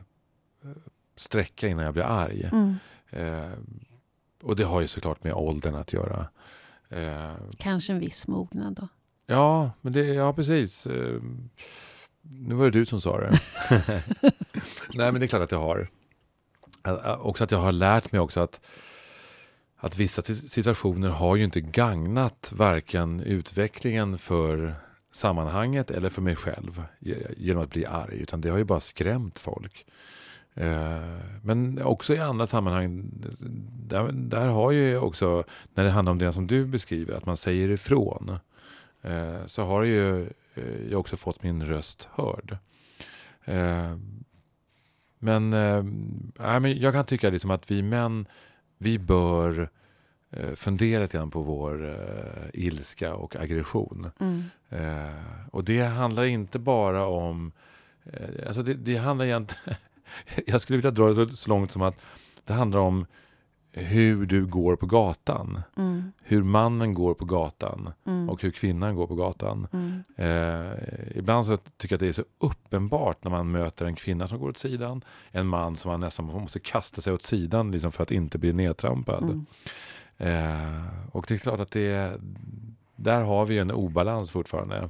[1.15, 2.49] sträcka innan jag blir arg.
[2.51, 2.75] Mm.
[3.09, 3.51] Eh,
[4.41, 6.27] och det har ju såklart med åldern att göra.
[6.89, 8.87] Eh, Kanske en viss mognad då.
[9.25, 10.85] ja, men det, ja, precis.
[10.87, 11.21] Eh,
[12.21, 13.39] nu var det du som sa det.
[14.93, 15.89] Nej, men det är klart att jag har.
[16.81, 18.61] Att- Också att jag har lärt mig också att,
[19.83, 24.75] att vissa situationer har ju inte gagnat varken utvecklingen för
[25.11, 26.83] sammanhanget eller för mig själv
[27.37, 28.17] genom att bli arg.
[28.21, 29.85] Utan det har ju bara skrämt folk.
[30.53, 33.09] Eh, men också i andra sammanhang,
[33.87, 37.37] där, där har ju också, när det handlar om det som du beskriver, att man
[37.37, 38.37] säger ifrån,
[39.01, 40.21] eh, så har ju
[40.53, 42.57] eh, jag också fått min röst hörd.
[45.23, 45.83] Men, äh,
[46.59, 48.25] men jag kan tycka liksom att vi män,
[48.81, 49.69] vi bör
[50.31, 54.11] eh, fundera lite på vår eh, ilska och aggression.
[54.19, 54.43] Mm.
[54.69, 55.15] Eh,
[55.51, 57.51] och det handlar inte bara om...
[58.47, 59.77] Alltså det, det handlar egentligen...
[60.45, 61.95] jag skulle vilja dra det så långt som att
[62.45, 63.05] det handlar om
[63.73, 65.61] hur du går på gatan.
[65.77, 66.11] Mm.
[66.23, 68.29] Hur mannen går på gatan Mm.
[68.29, 69.67] och hur kvinnan går på gatan.
[69.73, 70.03] Mm.
[70.15, 74.27] Eh, ibland så tycker jag att det är så uppenbart när man möter en kvinna
[74.27, 75.03] som går åt sidan.
[75.31, 78.53] En man som man nästan måste kasta sig åt sidan liksom för att inte bli
[78.53, 79.23] nedtrampad.
[79.23, 79.45] Mm.
[80.17, 82.21] Eh, och det är klart att det
[82.95, 84.89] där har vi en obalans fortfarande.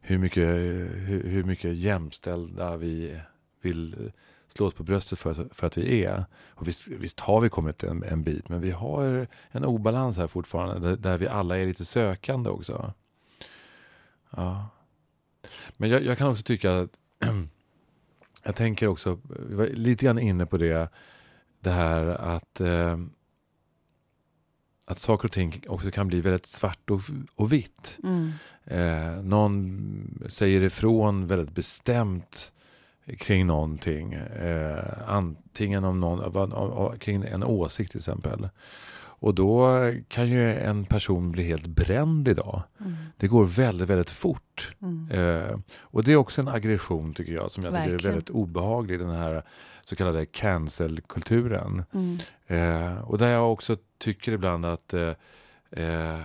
[0.00, 3.20] Hur mycket, hur, hur mycket jämställda vi
[3.62, 4.12] vill
[4.56, 6.24] slå oss på bröstet för, för att vi är.
[6.48, 10.26] Och visst, visst har vi kommit en, en bit, men vi har en obalans här
[10.26, 12.92] fortfarande där, där vi alla är lite sökande också.
[14.30, 14.68] Ja.
[15.76, 16.90] Men jag, jag kan också tycka att
[18.44, 20.88] jag tänker också, vi var lite grann inne på det,
[21.60, 22.98] det här att eh,
[24.86, 27.00] att saker och ting också kan bli väldigt svart och,
[27.34, 27.98] och vitt.
[28.02, 28.32] Mm.
[28.64, 32.52] Eh, någon säger ifrån väldigt bestämt
[33.18, 34.12] kring någonting.
[34.12, 38.48] Eh, antingen om någon, kring en åsikt till exempel.
[39.24, 39.68] Och då
[40.08, 42.62] kan ju en person bli helt bränd idag.
[42.80, 42.94] Mm.
[43.16, 44.74] Det går väldigt, väldigt fort.
[44.82, 45.10] Mm.
[45.10, 48.14] Eh, och det är också en aggression tycker jag som jag tycker är Verkligen.
[48.14, 48.98] väldigt obehaglig.
[48.98, 49.42] Den här
[49.84, 51.84] så kallade cancel-kulturen.
[51.92, 52.18] Mm.
[52.46, 55.12] Eh, och där jag också tycker ibland att eh,
[55.70, 56.20] eh,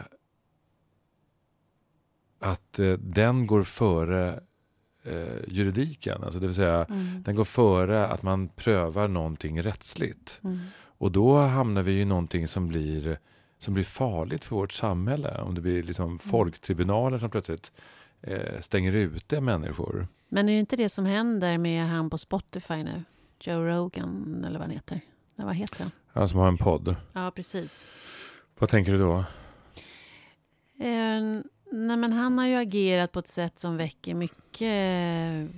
[2.39, 4.39] att eh, den går före
[5.09, 6.23] eh, juridiken.
[6.23, 7.23] Alltså det vill säga, Mm.
[7.23, 10.39] den går före att man prövar någonting rättsligt.
[10.43, 10.59] Mm.
[10.81, 13.19] Och då hamnar vi i någonting som blir
[13.61, 15.41] som blir farligt för vårt samhälle.
[15.41, 16.19] Om det blir liksom Mm.
[16.19, 17.71] folktribunaler som plötsligt
[18.21, 20.07] eh, stänger ute människor.
[20.29, 23.03] Men är det inte det som händer med han på Spotify nu?
[23.41, 25.01] Joe Rogan, eller vad han heter.
[25.35, 25.91] Nej, vad heter han?
[26.13, 26.95] Ja, som har en podd.
[27.13, 27.87] Ja, precis.
[28.59, 29.23] Vad tänker du då?
[30.79, 31.41] Eh,
[31.71, 35.55] nej, men han har ju agerat på ett sätt som väcker mycket eh,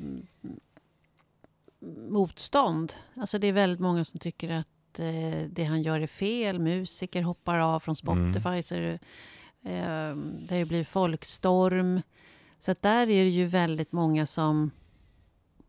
[2.10, 2.94] motstånd.
[3.16, 6.60] Alltså det är väldigt många som tycker att eh, det han gör är fel.
[6.60, 8.50] Musiker hoppar av från Spotify.
[8.50, 8.64] Mm.
[8.64, 9.00] Så är det,
[9.72, 12.02] eh, det har ju blivit folkstorm.
[12.60, 14.72] Så där är det ju väldigt många som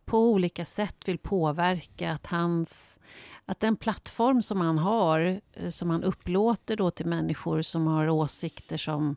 [0.04, 2.98] på olika sätt vill påverka att hans
[3.46, 8.08] att den plattform som han har, eh, som han upplåter då till människor som har
[8.08, 9.16] åsikter som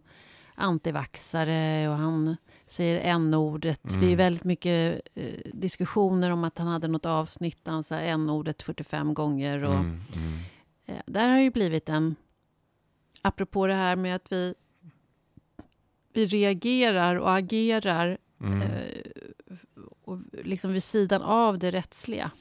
[0.56, 2.38] antivaxare och han
[2.68, 3.80] säger n-ordet.
[3.84, 4.18] Det är Mm.
[4.18, 9.14] väldigt mycket eh, diskussioner om att han hade något avsnitt där han sa n-ordet 45
[9.14, 9.64] gånger.
[9.64, 10.40] Och, Mm, mm.
[10.86, 12.16] eh, där har ju blivit en...
[13.22, 14.54] Apropå det här med att vi,
[16.14, 18.62] vi reagerar och agerar Mm.
[18.62, 19.58] eh,
[20.04, 22.32] och liksom vid sidan av det rättsliga.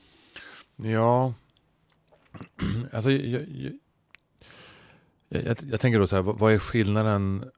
[0.77, 1.35] Ja,
[2.93, 3.73] alltså jag, jag,
[5.29, 7.51] jag, jag, tänker då så här, vad är skillnaden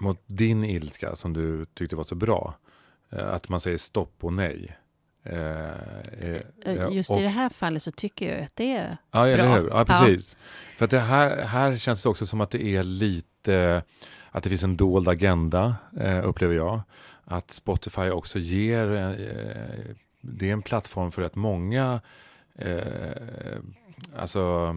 [0.00, 2.54] mot din ilska som du tyckte var så bra?
[3.10, 4.76] Eh, Att man säger stopp och nej.
[5.22, 5.70] Eh,
[6.64, 8.96] eh, Just och, i det här fallet så tycker jag att det är...
[9.10, 9.56] Ja, eller bra.
[9.56, 9.68] hur?
[9.68, 10.36] Ja, precis.
[10.76, 13.82] För att det här, här känns det också som att det är lite,
[14.30, 15.76] att det finns en dold agenda,
[16.24, 16.80] upplever jag.
[17.24, 18.86] Att Spotify också ger,
[20.20, 22.00] det är en plattform för att många,
[24.16, 24.74] alltså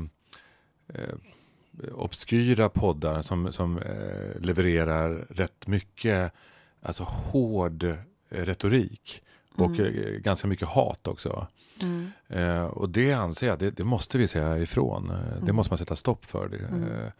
[1.91, 6.33] obskyra poddar som, som eh, levererar rätt mycket,
[6.81, 7.95] alltså hård eh,
[8.29, 9.23] retorik.
[9.55, 9.85] Och Mm.
[9.85, 11.47] eh, ganska mycket hat också.
[11.81, 12.11] Mm.
[12.27, 15.09] Eh, och det anser jag, det, det måste vi säga ifrån.
[15.09, 15.55] Eh, Det Mm.
[15.55, 16.47] måste man sätta stopp för.
[16.49, 17.11] Det, Mm.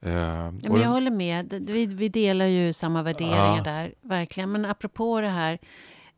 [0.00, 1.46] Ja, men jag håller med.
[1.46, 3.62] Det- Vi, vi delar ju samma värderingar Ja.
[3.62, 4.52] där, verkligen.
[4.52, 5.58] Men apropå det här,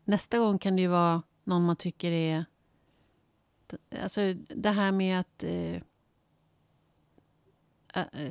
[0.03, 2.45] nästa gång kan det ju vara någon man tycker är...
[4.03, 5.43] Alltså det här med att...
[7.93, 8.29] Eh,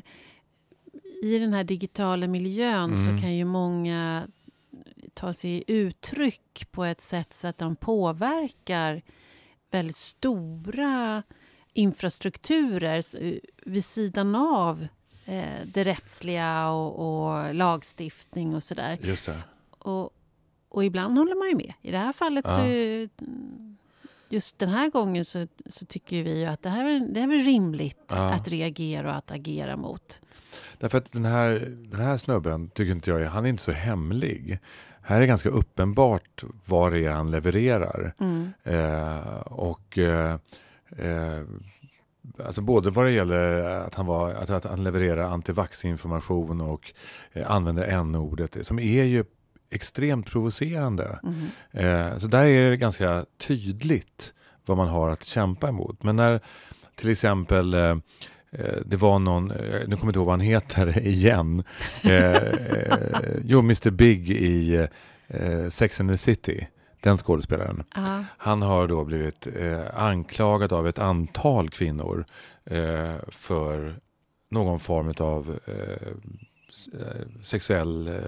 [1.23, 3.23] I den här digitala miljön så Mm.
[3.23, 4.29] kan ju många
[5.15, 9.03] ta sig uttryck på ett sätt så att de påverkar
[9.71, 11.23] väldigt stora
[11.73, 14.87] infrastrukturer eh, vid sidan av
[15.25, 18.99] eh, det rättsliga och, och lagstiftning och sådär.
[19.03, 19.43] Just det.
[19.71, 20.11] Och,
[20.69, 21.73] och ibland håller man ju med.
[21.83, 22.61] I det här fallet så...
[22.61, 22.67] Ja.
[22.67, 23.70] mm,
[24.33, 27.29] Just den här gången så, så tycker vi ju att det här, är- det här
[27.33, 28.31] är rimligt Ja.
[28.33, 30.21] att reagera och att agera mot.
[30.79, 31.51] Därför att den här,
[31.91, 34.59] den här snubben tycker inte jag är, han är inte så hemlig.
[35.03, 38.15] Här är det ganska uppenbart vad det är han levererar.
[38.21, 38.53] Mm.
[38.65, 40.39] Eh, och eh,
[40.97, 41.43] eh,
[42.47, 46.93] alltså både vad det gäller att han, var, att, att han levererar antivaxinformation och
[47.33, 49.25] eh, använder n-ordet som är ju
[49.71, 51.19] extremt provocerande.
[51.23, 51.49] Mm.
[51.71, 54.35] Eh, så där är det ganska tydligt
[54.67, 56.03] vad man har att kämpa emot.
[56.03, 56.41] Men när
[56.95, 57.97] till exempel eh,
[58.51, 61.65] eh, det var någon, eh, nu kommer jag inte ihåg vad han heter igen.
[62.05, 62.99] Eh, eh,
[63.45, 64.89] jo, Mr Big i
[65.71, 66.67] Sex and the City.
[67.01, 67.85] Den skådespelaren.
[67.95, 68.25] Ja.
[68.37, 69.47] Han har då blivit
[69.95, 72.25] anklagad av ett antal kvinnor
[73.29, 73.95] för
[74.51, 75.59] någon form av
[77.43, 78.21] sexuell,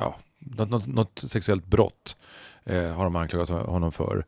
[0.00, 2.16] ja, något, något, något sexuellt brott
[2.64, 4.24] eh, har de anklagat honom för.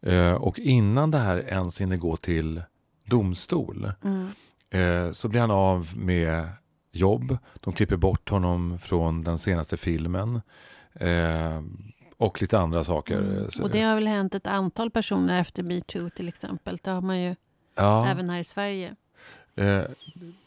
[0.00, 2.62] Eh, och innan det här ens hinner gå till
[3.04, 4.28] domstol Mm.
[4.70, 6.48] eh, så blir han av med
[6.92, 7.38] jobb.
[7.60, 10.40] De klipper bort honom från den senaste filmen.
[10.94, 11.62] Eh,
[12.16, 13.18] och lite andra saker.
[13.18, 13.48] Mm.
[13.62, 16.78] Och det har väl hänt ett antal personer efter metoo till exempel.
[16.82, 17.34] Det har man ju
[17.76, 18.06] ja.
[18.06, 18.94] även här i Sverige.
[19.56, 19.82] Eh,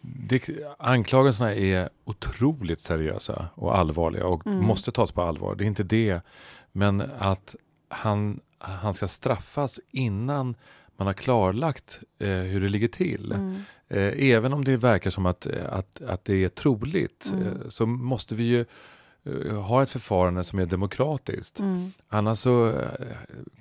[0.01, 4.65] det, anklagelserna är otroligt seriösa och allvarliga och Mm.
[4.65, 5.55] måste tas på allvar.
[5.55, 6.21] Det är inte det.
[6.71, 7.55] Men att
[7.89, 10.55] han, han ska straffas innan
[10.97, 13.31] man har klarlagt eh, hur det ligger till.
[13.31, 13.55] Mm.
[13.87, 17.47] Eh, även om det verkar som att, att, att det är troligt Mm.
[17.47, 18.65] eh, så måste vi ju
[19.23, 21.59] eh, ha ett förfarande som är demokratiskt.
[21.59, 21.91] Mm.
[22.09, 22.73] Annars så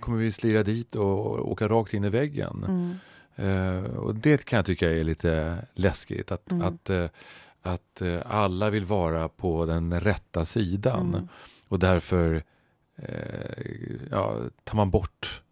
[0.00, 2.98] kommer vi slira dit och åka rakt in i väggen.
[3.36, 6.32] Eh, och det kan jag tycka är lite läskigt.
[6.32, 6.66] Att, Mm.
[6.66, 7.08] att, eh,
[7.62, 11.08] att eh, alla vill vara på den rätta sidan.
[11.14, 11.28] Mm.
[11.68, 12.42] Och därför
[14.10, 15.42] ja, tar man bort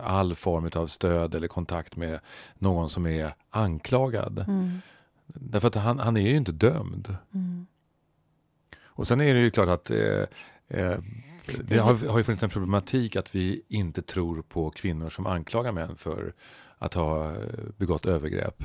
[0.00, 2.20] all form av stöd eller kontakt med
[2.58, 4.44] någon som är anklagad.
[4.48, 4.80] Mm.
[5.26, 7.16] Därför att han, han är ju inte dömd.
[7.34, 7.66] Mm.
[8.84, 9.90] Och sen är det ju klart att
[10.68, 10.98] eh,
[11.64, 15.72] det har, har ju funnits en problematik att vi inte tror på kvinnor som anklagar
[15.72, 16.32] män för
[16.78, 17.38] att ha eh,
[17.76, 18.64] begått övergrepp.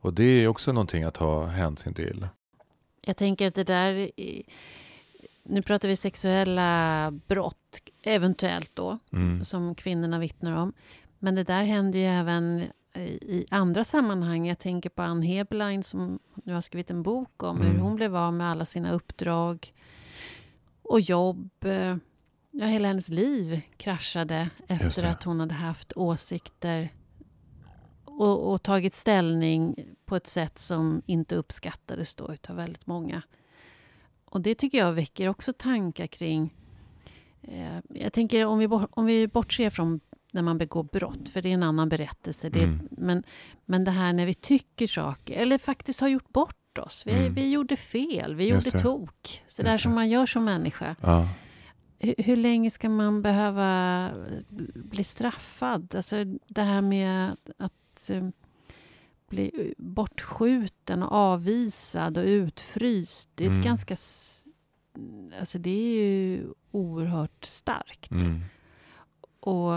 [0.00, 2.28] Och det är också någonting att ta hänsyn till.
[3.00, 4.10] Jag tänker att det där...
[5.46, 9.44] Nu pratar vi sexuella brott, eventuellt då, Mm.
[9.44, 10.72] som kvinnorna vittnar om.
[11.18, 12.62] Men det där händer ju även
[13.20, 14.46] i andra sammanhang.
[14.48, 17.82] Jag tänker på Ann Heberlein som nu har skrivit en bok om hur Mm.
[17.82, 19.72] hon blev av med alla sina uppdrag
[20.84, 21.50] och jobb.
[21.64, 21.96] Eh,
[22.56, 26.88] Ja, hela hennes liv kraschade efter att hon hade haft åsikter
[28.04, 33.22] och, och tagit ställning på ett sätt som inte uppskattades då utav väldigt många.
[34.24, 36.54] Och det tycker jag väcker också tankar kring...
[37.42, 40.00] Eh, jag tänker om vi, om vi bortser från
[40.32, 42.48] när man begår brott, för det är en annan berättelse.
[42.50, 42.88] Det, Mm.
[42.90, 43.22] men,
[43.64, 47.02] men det här när vi tycker saker, eller faktiskt har gjort bort oss.
[47.06, 47.34] Vi, Mm.
[47.34, 48.82] vi gjorde fel, vi Just gjorde det.
[48.82, 49.42] tok.
[49.48, 50.96] Så Just där som man gör som människa.
[51.00, 51.28] Ja.
[51.98, 54.10] Hur, hur länge ska man behöva
[54.74, 55.94] bli straffad?
[55.94, 58.28] Alltså det här med att, eh,
[59.28, 63.28] bli bortskjuten och avvisad och utfryst.
[63.34, 63.62] Det är Mm.
[63.62, 63.96] ganska...
[65.40, 68.10] Alltså det är ju oerhört starkt.
[68.10, 68.40] Mm.
[69.40, 69.72] Och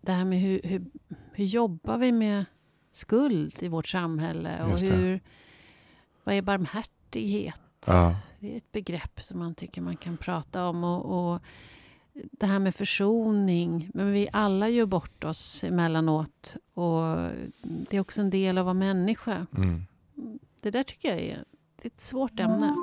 [0.00, 0.84] det här med hur, hur,
[1.32, 2.44] hur jobbar vi med
[2.92, 4.64] skuld i vårt samhälle?
[4.64, 5.20] Och hur,
[6.28, 7.60] vad är barmhärtighet?
[7.86, 8.16] Ja.
[8.40, 10.84] Det är ett begrepp som man tycker man kan prata om.
[10.84, 11.40] Och, och
[12.12, 13.90] det här med försoning.
[13.94, 16.56] Men vi alla gör bort oss emellanåt.
[16.74, 17.02] Och
[17.62, 19.46] det är också en del av att vara människa.
[19.56, 19.86] Mm.
[20.60, 21.44] Det där tycker jag är,
[21.76, 22.74] det är ett svårt ämne.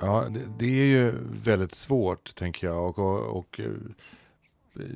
[0.00, 2.98] Ja, det, det är ju väldigt svårt, tänker jag.
[2.98, 4.86] Och, och, och eh,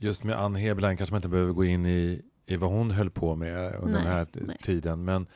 [0.00, 3.10] just med Ann Heberlein kanske man inte behöver gå in i, i vad hon höll
[3.10, 4.56] på med under Nej, den här nej.
[4.62, 5.04] tiden.
[5.04, 5.26] Men,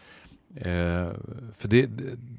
[0.56, 1.12] eh,
[1.54, 1.88] för det,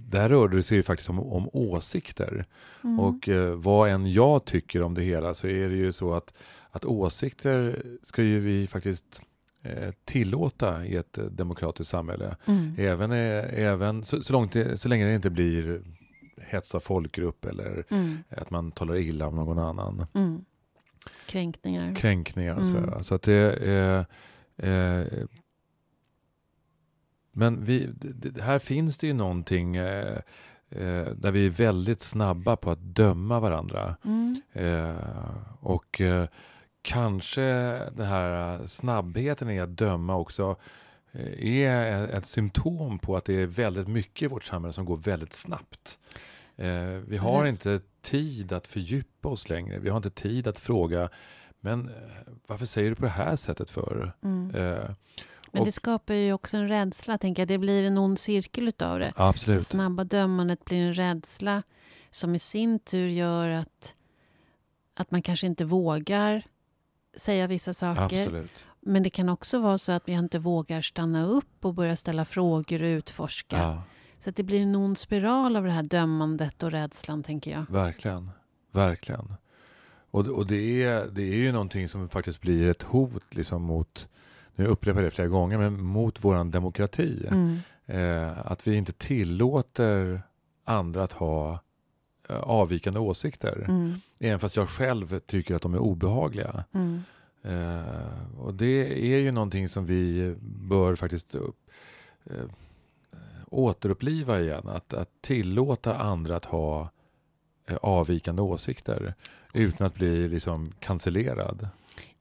[0.10, 2.46] där rörde det sig ju faktiskt om, om åsikter.
[2.84, 3.00] Mm.
[3.00, 6.34] Och eh, vad än jag tycker om det hela så är det ju så att,
[6.72, 9.22] att åsikter ska ju vi faktiskt
[9.64, 12.36] eh, tillåta i ett eh, demokratiskt samhälle.
[12.46, 12.76] Mm.
[12.78, 15.82] Även, eh, även så, så, långt det, så länge det inte blir
[16.42, 18.18] hets av folkgrupp eller Mm.
[18.30, 20.06] att man talar illa om någon annan.
[20.14, 20.46] Mm.
[21.26, 21.96] Kränkningar.
[21.96, 22.74] Kränkningar och Mm.
[22.86, 23.04] sådär.
[23.04, 24.06] Så att det är...
[24.58, 25.06] Eh,
[27.32, 30.18] men vi, det, här finns det ju någonting eh,
[30.70, 33.96] eh, där vi är väldigt snabba på att döma varandra.
[34.06, 34.42] Mm.
[34.54, 34.96] Eh,
[35.60, 36.28] och eh,
[36.82, 37.42] kanske
[37.96, 40.56] den här snabbheten i att döma också
[41.12, 44.98] eh, är ett symptom på att det är väldigt mycket i vårt samhälle som går
[44.98, 46.00] väldigt snabbt.
[46.60, 47.48] Eh, vi har Mm.
[47.48, 49.80] inte tid att fördjupa oss längre.
[49.80, 51.10] Vi har inte tid att fråga,
[51.60, 51.94] men eh,
[52.48, 54.14] varför säger du på det här sättet för?
[54.24, 54.56] Mm.
[54.56, 54.90] Eh,
[55.52, 57.48] Men det skapar ju också en rädsla, tänker jag.
[57.48, 59.06] Det blir en ond cirkel utav det.
[59.06, 59.68] Det absolut.
[59.68, 61.64] snabba dömandet blir en rädsla
[62.12, 63.96] som i sin tur gör att,
[64.94, 66.44] att man kanske inte vågar
[67.18, 68.22] säga vissa saker.
[68.22, 68.52] Absolut.
[68.82, 72.26] Men det kan också vara så att vi inte vågar stanna upp och börja ställa
[72.26, 73.58] frågor och utforska.
[73.58, 73.84] Ja,
[74.20, 77.66] Så att det blir en ond spiral av det här dömandet och rädslan, tänker jag.
[77.70, 78.32] verkligen.
[78.72, 79.34] Verkligen.
[80.12, 84.08] Och, och det, är, det är ju någonting som faktiskt blir ett hot liksom mot,
[84.56, 87.28] nu upprepar jag det flera gånger, men mot våran demokrati.
[87.28, 87.58] Mm.
[87.86, 90.22] Eh, att vi inte tillåter
[90.64, 91.60] andra att ha
[92.30, 93.66] eh, avvikande åsikter.
[93.70, 93.94] Mm.
[94.20, 96.64] Även fast jag själv tycker att de är obehagliga.
[96.74, 97.04] Mm.
[97.44, 101.58] Eh, och det är ju någonting som vi bör faktiskt upp,
[102.26, 102.46] eh,
[103.52, 104.70] återuppliva igen.
[104.70, 106.90] Att, att tillåta andra att ha
[107.68, 109.14] eh, avvikande åsikter
[109.54, 111.70] utan att bli liksom cancellerad.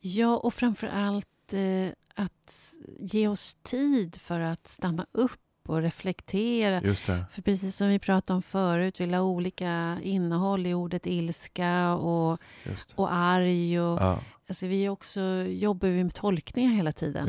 [0.00, 6.80] Ja, och framför allt eh, att ge oss tid för att stanna upp och reflektera.
[7.30, 12.40] För precis som vi pratade om förut, vi la olika innehåll i ordet ilska och,
[12.94, 13.80] och arg.
[13.80, 17.26] Och, Ja, alltså vi också, jobbar vi med tolkningar hela tiden.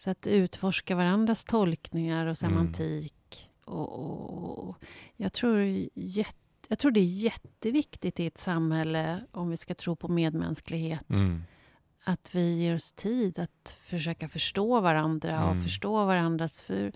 [0.00, 2.34] Så att utforska varandras tolkningar och Mm.
[2.36, 3.48] semantik.
[3.64, 4.76] Och, och, och
[5.16, 5.60] jag, tror
[5.94, 6.36] jätte,
[6.68, 11.42] jag tror det är jätteviktigt i ett samhälle, om vi ska tro på medmänsklighet, Mm.
[12.04, 15.62] att vi ger oss tid att försöka förstå varandra och Mm.
[15.62, 16.60] förstå varandras...
[16.62, 16.92] För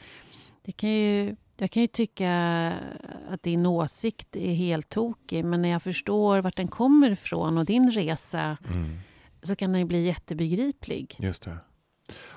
[0.63, 2.33] det kan ju, jag kan ju tycka
[3.29, 7.65] att din åsikt är helt tokig men när jag förstår vart den kommer ifrån och
[7.65, 8.99] din resa Mm.
[9.43, 11.17] så kan den ju bli jättebegriplig.
[11.19, 11.59] Just det.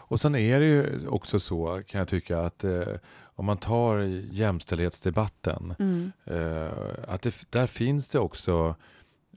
[0.09, 2.87] Och sen är det ju också så, kan jag tycka, att eh,
[3.23, 3.97] om man tar
[4.31, 6.11] jämställdhetsdebatten, Mm.
[6.25, 6.71] eh,
[7.07, 8.75] att det, där finns det också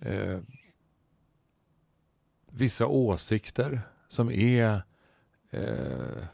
[0.01, 0.39] eh,
[2.51, 4.83] vissa åsikter som är
[5.51, 6.25] eh,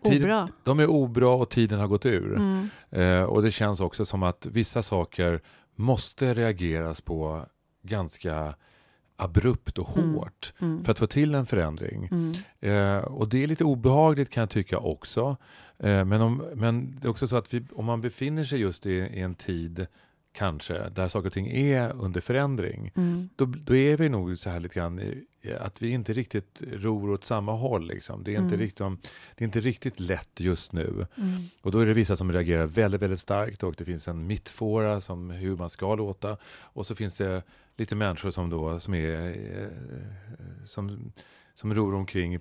[0.00, 0.48] Obra.
[0.64, 2.36] De är obra och tiden har gått ur.
[2.36, 2.68] Mm.
[2.90, 5.40] Eh, och det känns också som att vissa saker
[5.74, 7.46] måste reageras på
[7.82, 8.54] ganska
[9.16, 10.14] abrupt och Mm.
[10.14, 10.84] hårt Mm.
[10.84, 12.08] för att få till en förändring.
[12.12, 12.32] Mm.
[12.60, 15.36] Eh, och det är lite obehagligt kan jag tycka också.
[15.78, 18.86] Eh, men, om, men det är också så att vi, om man befinner sig just
[18.86, 19.86] i, i en tid
[20.36, 23.28] kanske där saker och ting är under förändring, Mm.
[23.36, 25.00] då, då är vi nog så här lite grann
[25.60, 27.86] att vi inte riktigt ror åt samma håll.
[27.86, 28.24] Liksom.
[28.24, 28.60] Det, är inte Mm.
[28.60, 28.86] riktigt,
[29.36, 31.06] det är inte riktigt lätt just nu.
[31.16, 31.30] Mm.
[31.62, 35.00] Och då är det vissa som reagerar väldigt, väldigt starkt och det finns en mittfåra
[35.00, 36.36] som hur man ska låta.
[36.46, 37.42] Och så finns det
[37.76, 39.28] lite människor som då som är
[39.60, 39.68] eh,
[40.66, 41.12] som,
[41.54, 42.38] som ror omkring i,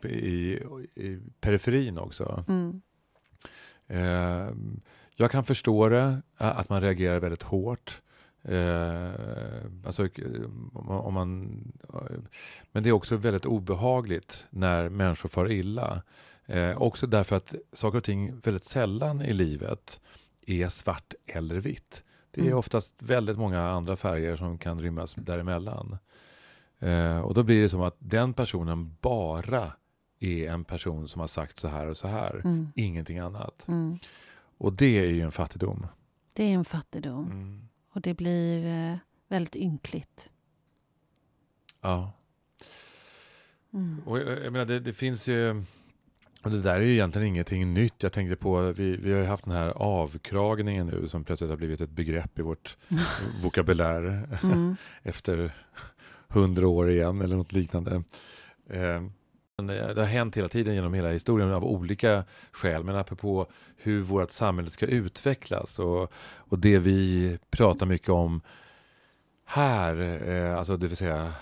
[0.95, 2.43] i, periferin också.
[3.87, 4.47] Eh,
[5.15, 8.01] jag kan förstå det, att man reagerar väldigt hårt.
[8.43, 9.11] Eh,
[9.85, 10.03] alltså,
[10.73, 11.61] om man- om man,
[11.93, 12.17] eh,
[12.71, 16.01] men det är också väldigt obehagligt när människor far illa.
[16.45, 19.99] Eh, också därför att saker och ting väldigt sällan i livet
[20.45, 22.03] är svart eller vitt.
[22.31, 22.57] Det är Mm.
[22.57, 25.97] oftast väldigt många andra färger som kan rymmas däremellan.
[26.79, 29.71] Eh, och då blir det som att den personen bara
[30.19, 32.41] är en person som har sagt så här och så här.
[32.43, 32.67] Mm.
[32.75, 33.65] Ingenting annat.
[33.67, 33.97] Mm.
[34.57, 35.87] Och det är ju en fattigdom.
[36.33, 37.25] Det är en fattigdom.
[37.31, 37.67] Mm.
[37.89, 38.97] Och det blir eh,
[39.27, 40.29] väldigt ynkligt.
[41.81, 42.11] Ja.
[43.73, 44.01] Mm.
[44.05, 45.63] Och jag, jag menar, det, det finns ju...
[46.43, 48.03] Och det där är ju egentligen ingenting nytt.
[48.03, 51.57] Jag tänkte på, vi, vi har ju haft den här avkragningen nu som plötsligt har
[51.57, 52.77] blivit ett begrepp i vårt
[53.43, 54.75] vokabulär Mm.
[55.03, 55.55] efter
[56.27, 58.03] hundra år igen eller något liknande.
[58.69, 59.03] Eh,
[59.57, 62.83] det det har hänt hela tiden genom hela historien av olika skäl.
[62.83, 63.47] Men apropå
[63.77, 68.41] hur vårt samhälle ska utvecklas och, och det vi pratar mycket om
[69.45, 71.33] här, eh, alltså det vill säga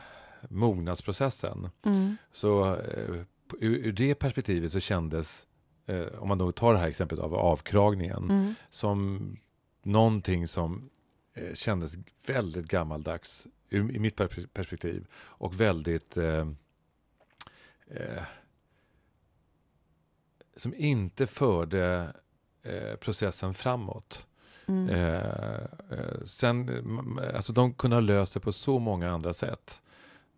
[0.49, 1.69] mognadsprocessen.
[1.85, 2.17] Mm.
[2.31, 3.15] Så eh,
[3.59, 5.47] ur, ur det perspektivet så kändes,
[5.85, 8.55] eh, om man då tar det här exemplet av avkragningen, Mm.
[8.69, 9.37] som
[9.83, 10.89] någonting som
[11.35, 11.93] eh, kändes
[12.27, 16.17] väldigt gammaldags ur, i mitt per- perspektiv och väldigt
[17.93, 18.23] eh,
[20.55, 22.13] som inte förde
[22.63, 24.25] eh, processen framåt.
[24.67, 24.89] Mm.
[24.89, 26.69] Eh, eh, sen,
[27.35, 29.81] alltså de kunde ha löst det på så många andra sätt,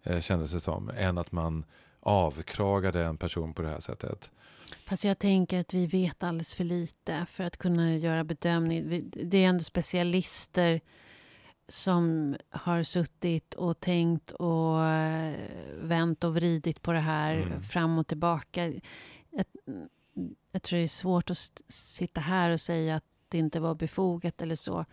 [0.03, 1.66] eh, kändes det som, än att man
[1.99, 4.32] avkragade en person på det här sättet.
[4.86, 9.10] Fast jag tänker att vi vet alldeles för lite för att kunna göra bedömning.
[9.14, 10.82] Det är ändå specialister
[11.68, 15.36] som har suttit och tänkt och eh,
[15.78, 17.61] vänt och vridit på det här Mm.
[17.63, 18.74] fram och tillbaka.
[19.30, 19.45] Jag,
[20.51, 21.38] jag tror det är svårt att
[21.68, 24.86] sitta här och säga att det inte var befogat eller så.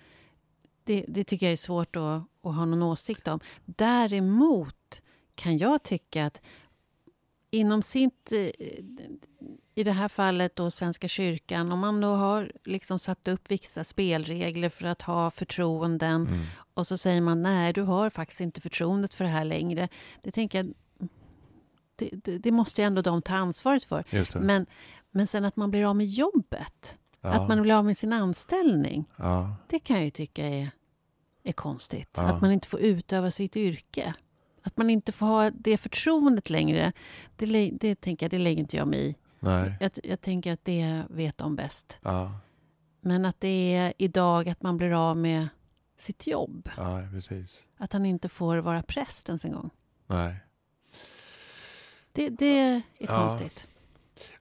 [0.85, 3.41] Det, det tycker jag är svårt att, att ha någon åsikt om.
[3.65, 5.03] Däremot
[5.35, 6.41] kan jag tycka att
[7.51, 8.51] inom sitt eh,
[9.75, 13.85] i det här fallet då Svenska kyrkan, om man då har liksom satt upp vissa
[13.85, 16.45] spelregler för att ha förtroenden Mm.
[16.75, 19.89] och så säger man nej, du har faktiskt inte förtroendet för det här längre.
[20.23, 20.75] Det tänker jag,
[21.97, 24.05] det, det, det måste ju ändå de ta ansvaret för.
[24.41, 24.67] Men,
[25.11, 27.29] men sen att man blir av med jobbet, ja.
[27.31, 29.57] att man blir av med sin anställning, ja.
[29.69, 30.71] det kan jag ju tycka är,
[31.43, 32.11] är konstigt.
[32.17, 32.23] Ja.
[32.23, 34.15] Att man inte får utöva sitt yrke.
[34.63, 36.93] Att man inte får ha det förtroendet längre,
[37.37, 39.15] det, det tänker jag, det lägger inte jag mig i.
[39.43, 39.75] Nej.
[39.81, 41.99] Jag, jag tänker att det vet de bäst.
[42.03, 42.33] Ja.
[43.01, 45.49] Men att det är idag att man blir av med
[45.99, 46.71] sitt jobb.
[46.77, 47.63] ja, precis.
[47.77, 49.71] Att han inte får vara präst ens en gång.
[50.07, 50.37] Nej.
[52.13, 53.07] Det, det är Ja.
[53.07, 53.67] konstigt.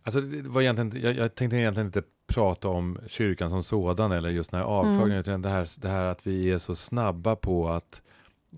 [0.04, 4.30] Alltså, det var egentligen, jag, jag tänkte egentligen inte prata om kyrkan som sådan eller
[4.30, 5.20] just den här avklagningen, Mm.
[5.20, 8.02] utan det här, det här att vi är så snabba på att,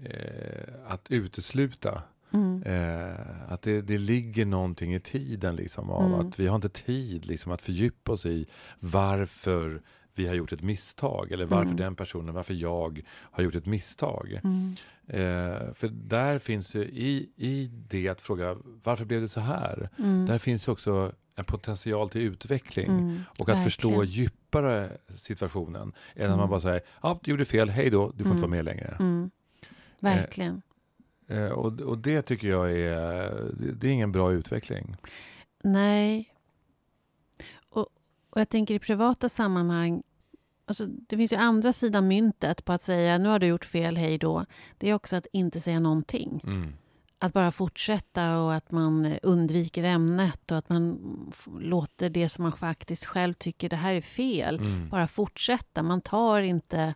[0.03, 2.01] eh, att utesluta.
[2.33, 2.63] Mm.
[2.63, 6.27] Eh, att det, det ligger någonting i tiden liksom av Mm.
[6.27, 8.45] att vi har inte tid liksom att fördjupa oss i
[8.79, 9.81] varför
[10.15, 11.77] vi har gjort ett misstag eller varför Mm.
[11.77, 14.39] den personen, varför jag har gjort ett misstag.
[14.43, 14.75] Mm.
[15.07, 19.89] Eh, för där finns ju i, i det att fråga varför blev det så här?
[19.99, 20.25] Mm.
[20.25, 23.21] Där finns ju också en potential till utveckling Mm.
[23.39, 24.11] och att förstå Verkligen.
[24.11, 25.81] djupare situationen
[26.15, 26.37] än att Mm.
[26.37, 28.31] man bara säger ja, du gjorde fel, hej då, du får Mm.
[28.31, 28.95] inte vara med längre.
[28.99, 29.31] Mm.
[29.99, 30.53] Verkligen.
[30.55, 30.59] Eh,
[31.53, 34.95] och, och det tycker jag är, det, det är ingen bra utveckling.
[35.63, 36.33] Nej.
[37.69, 37.87] Och,
[38.29, 40.03] och jag tänker i privata sammanhang,
[40.65, 43.97] alltså det finns ju andra sidan myntet på att säga nu har du gjort fel,
[43.97, 44.45] hej då.
[44.77, 46.41] Det är också att inte säga någonting.
[46.43, 46.73] Mm.
[47.19, 50.99] Att bara fortsätta och att man undviker ämnet och att man
[51.59, 54.89] låter det som man faktiskt själv tycker det här är fel Mm.
[54.89, 55.83] bara fortsätta.
[55.83, 56.93] Man tar inte...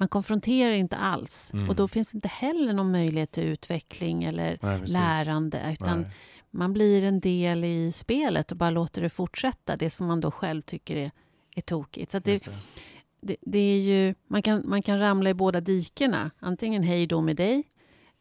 [0.00, 1.50] Man konfronterar inte alls.
[1.52, 1.68] Mm.
[1.68, 5.76] Och då finns inte heller någon möjlighet till utveckling eller Nej, lärande.
[5.80, 6.10] Utan Nej.
[6.50, 9.76] man blir en del i spelet och bara låter det fortsätta.
[9.76, 11.10] Det som man då själv tycker är,
[11.56, 12.12] är tokigt.
[12.12, 12.48] Så det,
[13.20, 13.36] det.
[13.40, 16.30] det, är ju, man, kan, man kan ramla i båda dikena.
[16.38, 17.64] Antingen hej då med dig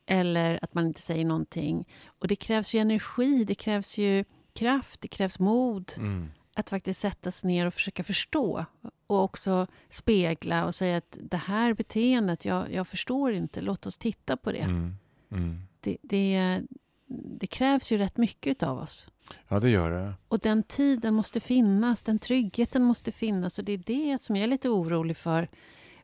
[0.05, 1.87] eller att man inte säger någonting.
[2.19, 4.23] Och det krävs ju energi, det krävs ju
[4.53, 6.31] kraft, det krävs mod Mm.
[6.59, 8.65] Att faktiskt sätta sig ner och försöka förstå
[9.07, 13.97] och också spegla och säga att det här beteendet, jag, jag förstår inte, låt oss
[13.97, 14.57] titta på det.
[14.57, 14.95] Mm.
[15.31, 15.61] Mm.
[15.79, 16.61] Det, det.
[17.09, 19.07] Det krävs ju rätt mycket av oss.
[19.47, 20.13] Ja, det gör det.
[20.27, 24.43] Och den tiden måste finnas, den tryggheten måste finnas och det är det som jag
[24.43, 25.47] är lite orolig för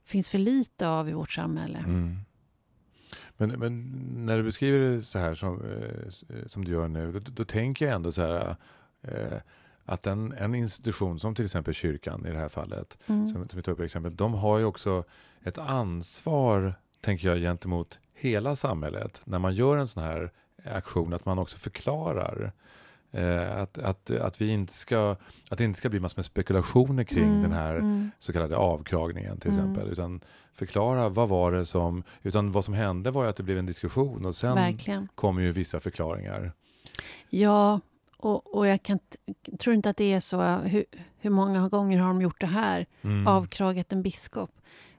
[0.03, 1.77] finns för lite av i vårt samhälle.
[1.77, 2.17] Mm.
[3.37, 3.91] Men, men
[4.25, 7.85] när du beskriver det så här som, eh, som du gör nu, då, då tänker
[7.85, 8.55] jag ändå så här
[9.01, 9.37] eh,
[9.85, 13.27] att en, en institution som till exempel kyrkan i det här fallet, Mm.
[13.27, 15.03] som, som vi tar upp exempel, de har ju också
[15.43, 20.31] ett ansvar, tänker jag, gentemot hela samhället när man gör en sån här
[20.65, 22.51] aktion, att man också förklarar
[23.11, 25.15] eh, att, att, att, vi inte ska,
[25.49, 28.57] att det inte ska bli massor med spekulationer kring Mm, den här mm, så kallade
[28.57, 29.61] avkragningen till Mm.
[29.61, 29.91] exempel.
[29.91, 30.21] Utan
[30.53, 33.65] förklara vad var det som, utan vad som hände var ju att det blev en
[33.65, 35.07] diskussion och sen verkligen.
[35.15, 36.51] kom ju vissa förklaringar.
[37.29, 37.79] Ja,
[38.25, 38.99] och, och jag kan,
[39.59, 40.41] tror inte att det är så.
[40.41, 40.85] Hur,
[41.17, 42.85] hur många gånger har de gjort det här?
[43.01, 43.27] Mm.
[43.27, 44.51] Avkragat en biskop.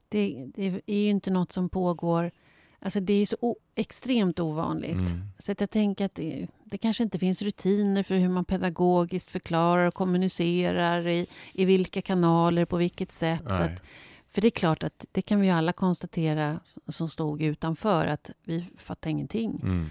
[0.08, 2.30] Det, det är ju inte något som pågår...
[2.78, 4.94] Alltså det är så extremt ovanligt.
[4.94, 5.28] Mm.
[5.38, 9.30] Så att jag tänker att det, det kanske inte finns rutiner för hur man pedagogiskt
[9.30, 13.46] förklarar och kommunicerar i, i vilka kanaler, på vilket sätt.
[13.46, 13.82] Att,
[14.30, 18.30] för det är klart att det kan vi ju alla konstatera som stod utanför att
[18.44, 19.60] vi fattar ingenting.
[19.62, 19.90] Mm.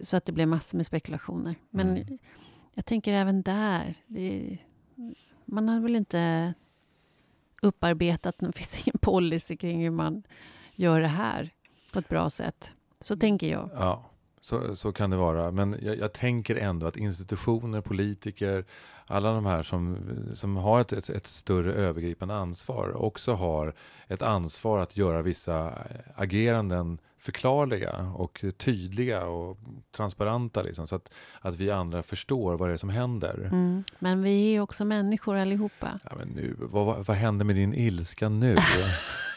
[0.00, 1.54] Så att det blev massor med spekulationer.
[1.70, 2.18] Men Mm
[2.74, 3.94] jag tänker även där.
[4.06, 4.58] Det,
[5.44, 6.54] man har väl inte
[7.62, 10.22] upparbetat, det finns ingen policy kring hur man
[10.74, 11.50] gör det här
[11.92, 12.72] på ett bra sätt.
[13.00, 13.70] Så tänker jag.
[13.74, 14.10] Ja,
[14.40, 15.50] så, så kan det vara.
[15.50, 18.64] Men jag, jag tänker ändå att institutioner, politiker,
[19.12, 19.98] alla de här som,
[20.34, 23.74] som har ett, ett, ett större övergripande ansvar också har
[24.08, 25.72] ett ansvar att göra vissa
[26.14, 29.58] ageranden förklarliga och tydliga och
[29.96, 30.62] transparenta.
[30.62, 33.34] Liksom, så att, att vi andra förstår vad det är som händer.
[33.34, 33.84] Mm.
[33.98, 35.98] Men vi är också människor allihopa.
[36.04, 38.56] Ja, men nu, vad, vad, vad händer med din ilska nu?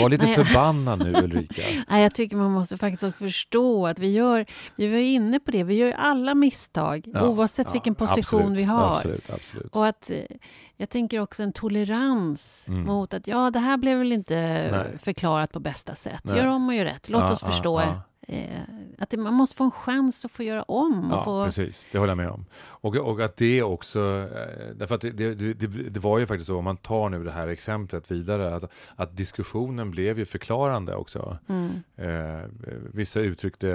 [0.00, 0.34] Var lite Nej.
[0.34, 1.62] förbannad nu Ulrika.
[1.88, 5.40] Nej, jag tycker man måste faktiskt också förstå att vi gör, vi var ju inne
[5.40, 8.96] på det, vi gör ju alla misstag Ja, oavsett ja, vilken position absolut, vi har.
[8.96, 9.72] Absolut, absolut.
[9.72, 10.16] Och att eh,
[10.76, 12.84] jag tänker också en tolerans Mm.
[12.86, 14.34] mot att ja, det här blev väl inte
[14.72, 14.98] Nej.
[14.98, 16.20] förklarat på bästa sätt.
[16.24, 16.36] Nej.
[16.38, 17.08] Gör om och gör rätt.
[17.08, 17.82] Låt Ja, oss förstå.
[18.32, 18.60] Eh,
[18.98, 21.10] att det, man måste få en chans att få göra om.
[21.12, 21.86] Och Ja, få, precis.
[21.92, 22.44] Det håller jag med om.
[22.62, 23.98] Och, och att det också,
[24.34, 27.24] eh, därför att det, det, det, det var ju faktiskt så, om man tar nu
[27.24, 28.64] det här exemplet vidare, att,
[28.96, 31.38] att diskussionen blev ju förklarande också.
[31.48, 32.44] mm, Eh,
[32.92, 33.70] vissa uttryckte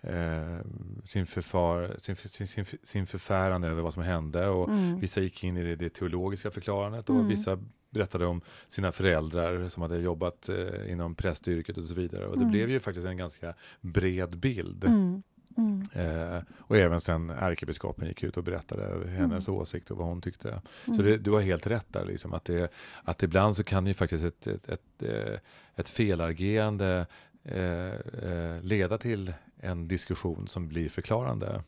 [0.00, 0.56] eh,
[1.04, 5.44] sin, förfar, sin, sin, sin, sin förfäran över vad som hände och mm, vissa gick
[5.44, 7.28] in i det, det teologiska förklarandet och Mm.
[7.28, 7.58] vissa
[7.90, 12.26] berättade om sina föräldrar som hade jobbat eh, inom prästyrket och så vidare.
[12.26, 12.50] Och det Mm.
[12.50, 14.84] blev ju faktiskt en ganska bred bild.
[14.84, 15.22] mm,
[15.56, 19.60] mm, Eh, och även sen ärkebiskopen gick ut och berättade hennes Mm.
[19.60, 20.62] åsikt och vad hon tyckte.
[20.84, 21.04] Så mm.
[21.06, 22.72] det, du har helt rätt där, liksom, att, det,
[23.04, 25.38] att ibland så kan ju faktiskt ett, ett, ett, eh,
[25.76, 27.06] ett felagerande
[27.44, 31.62] eh, eh, leda till en diskussion som blir förklarande.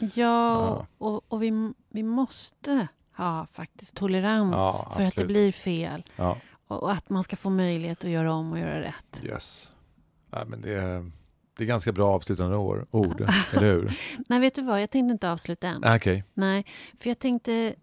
[0.00, 0.86] Ja, Ja.
[0.98, 6.02] Och, och vi, vi måste ha faktiskt tolerans Ja, för att det blir fel.
[6.16, 6.36] Ja,
[6.68, 9.22] Och, och att man ska få möjlighet att göra om och göra rätt.
[9.24, 9.72] yes.
[10.30, 11.10] Ja, men det, är-
[11.56, 13.98] det är ganska bra avslutande år, ord, eller hur?
[14.28, 14.82] Nej, vet du vad?
[14.82, 15.84] Jag tänkte inte avsluta än.
[15.84, 16.66] Ah, Okej, Nej,
[17.00, 17.74] för jag tänkte...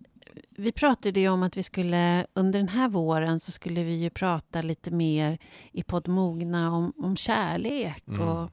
[0.49, 4.09] Vi pratade ju om att vi skulle under den här våren så skulle vi ju
[4.09, 5.37] prata lite mer
[5.71, 8.19] i podd Mogna om, om kärlek Mm.
[8.27, 8.49] och,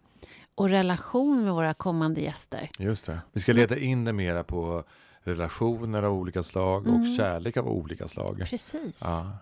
[0.55, 2.71] och relation med våra kommande gäster.
[2.79, 3.21] just det.
[3.33, 4.85] Vi ska leda in det mera på
[5.25, 7.17] relationer av olika slag och Mm.
[7.17, 8.43] kärlek av olika slag.
[8.51, 9.01] Precis.
[9.05, 9.39] Ja,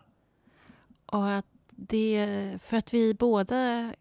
[1.07, 2.29] Och att det,
[2.65, 3.93] för att vi båda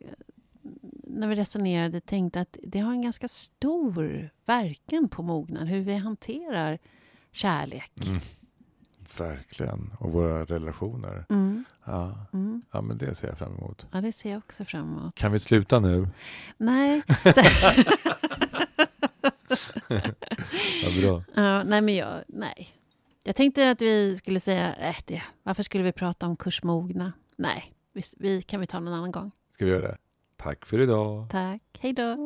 [1.04, 5.96] när vi resonerade tänkte att det har en ganska stor verkan på mognad, hur vi
[5.96, 6.80] hanterar
[7.32, 7.92] kärlek.
[8.08, 8.20] mm.
[9.18, 9.92] verkligen.
[10.00, 11.26] Och våra relationer.
[11.30, 12.16] Mm, Ja.
[12.34, 12.62] mm.
[12.72, 13.88] ja, men det ser jag fram emot.
[13.92, 15.16] Ja, det ser jag också fram emot.
[15.16, 16.08] Kan vi sluta nu?
[16.58, 17.02] Nej,
[20.84, 21.24] Ja, bra.
[21.36, 22.70] Ja, nej, men jag, nej.
[23.24, 27.14] Jag tänkte att vi skulle säga, äh, det, varför skulle vi prata om kursmogna?
[27.36, 29.32] Nej, vi, vi kan vi ta någon annan gång.
[29.54, 29.98] Ska vi göra det?
[30.38, 31.28] Tack för idag.
[31.32, 32.18] Tack, hej då.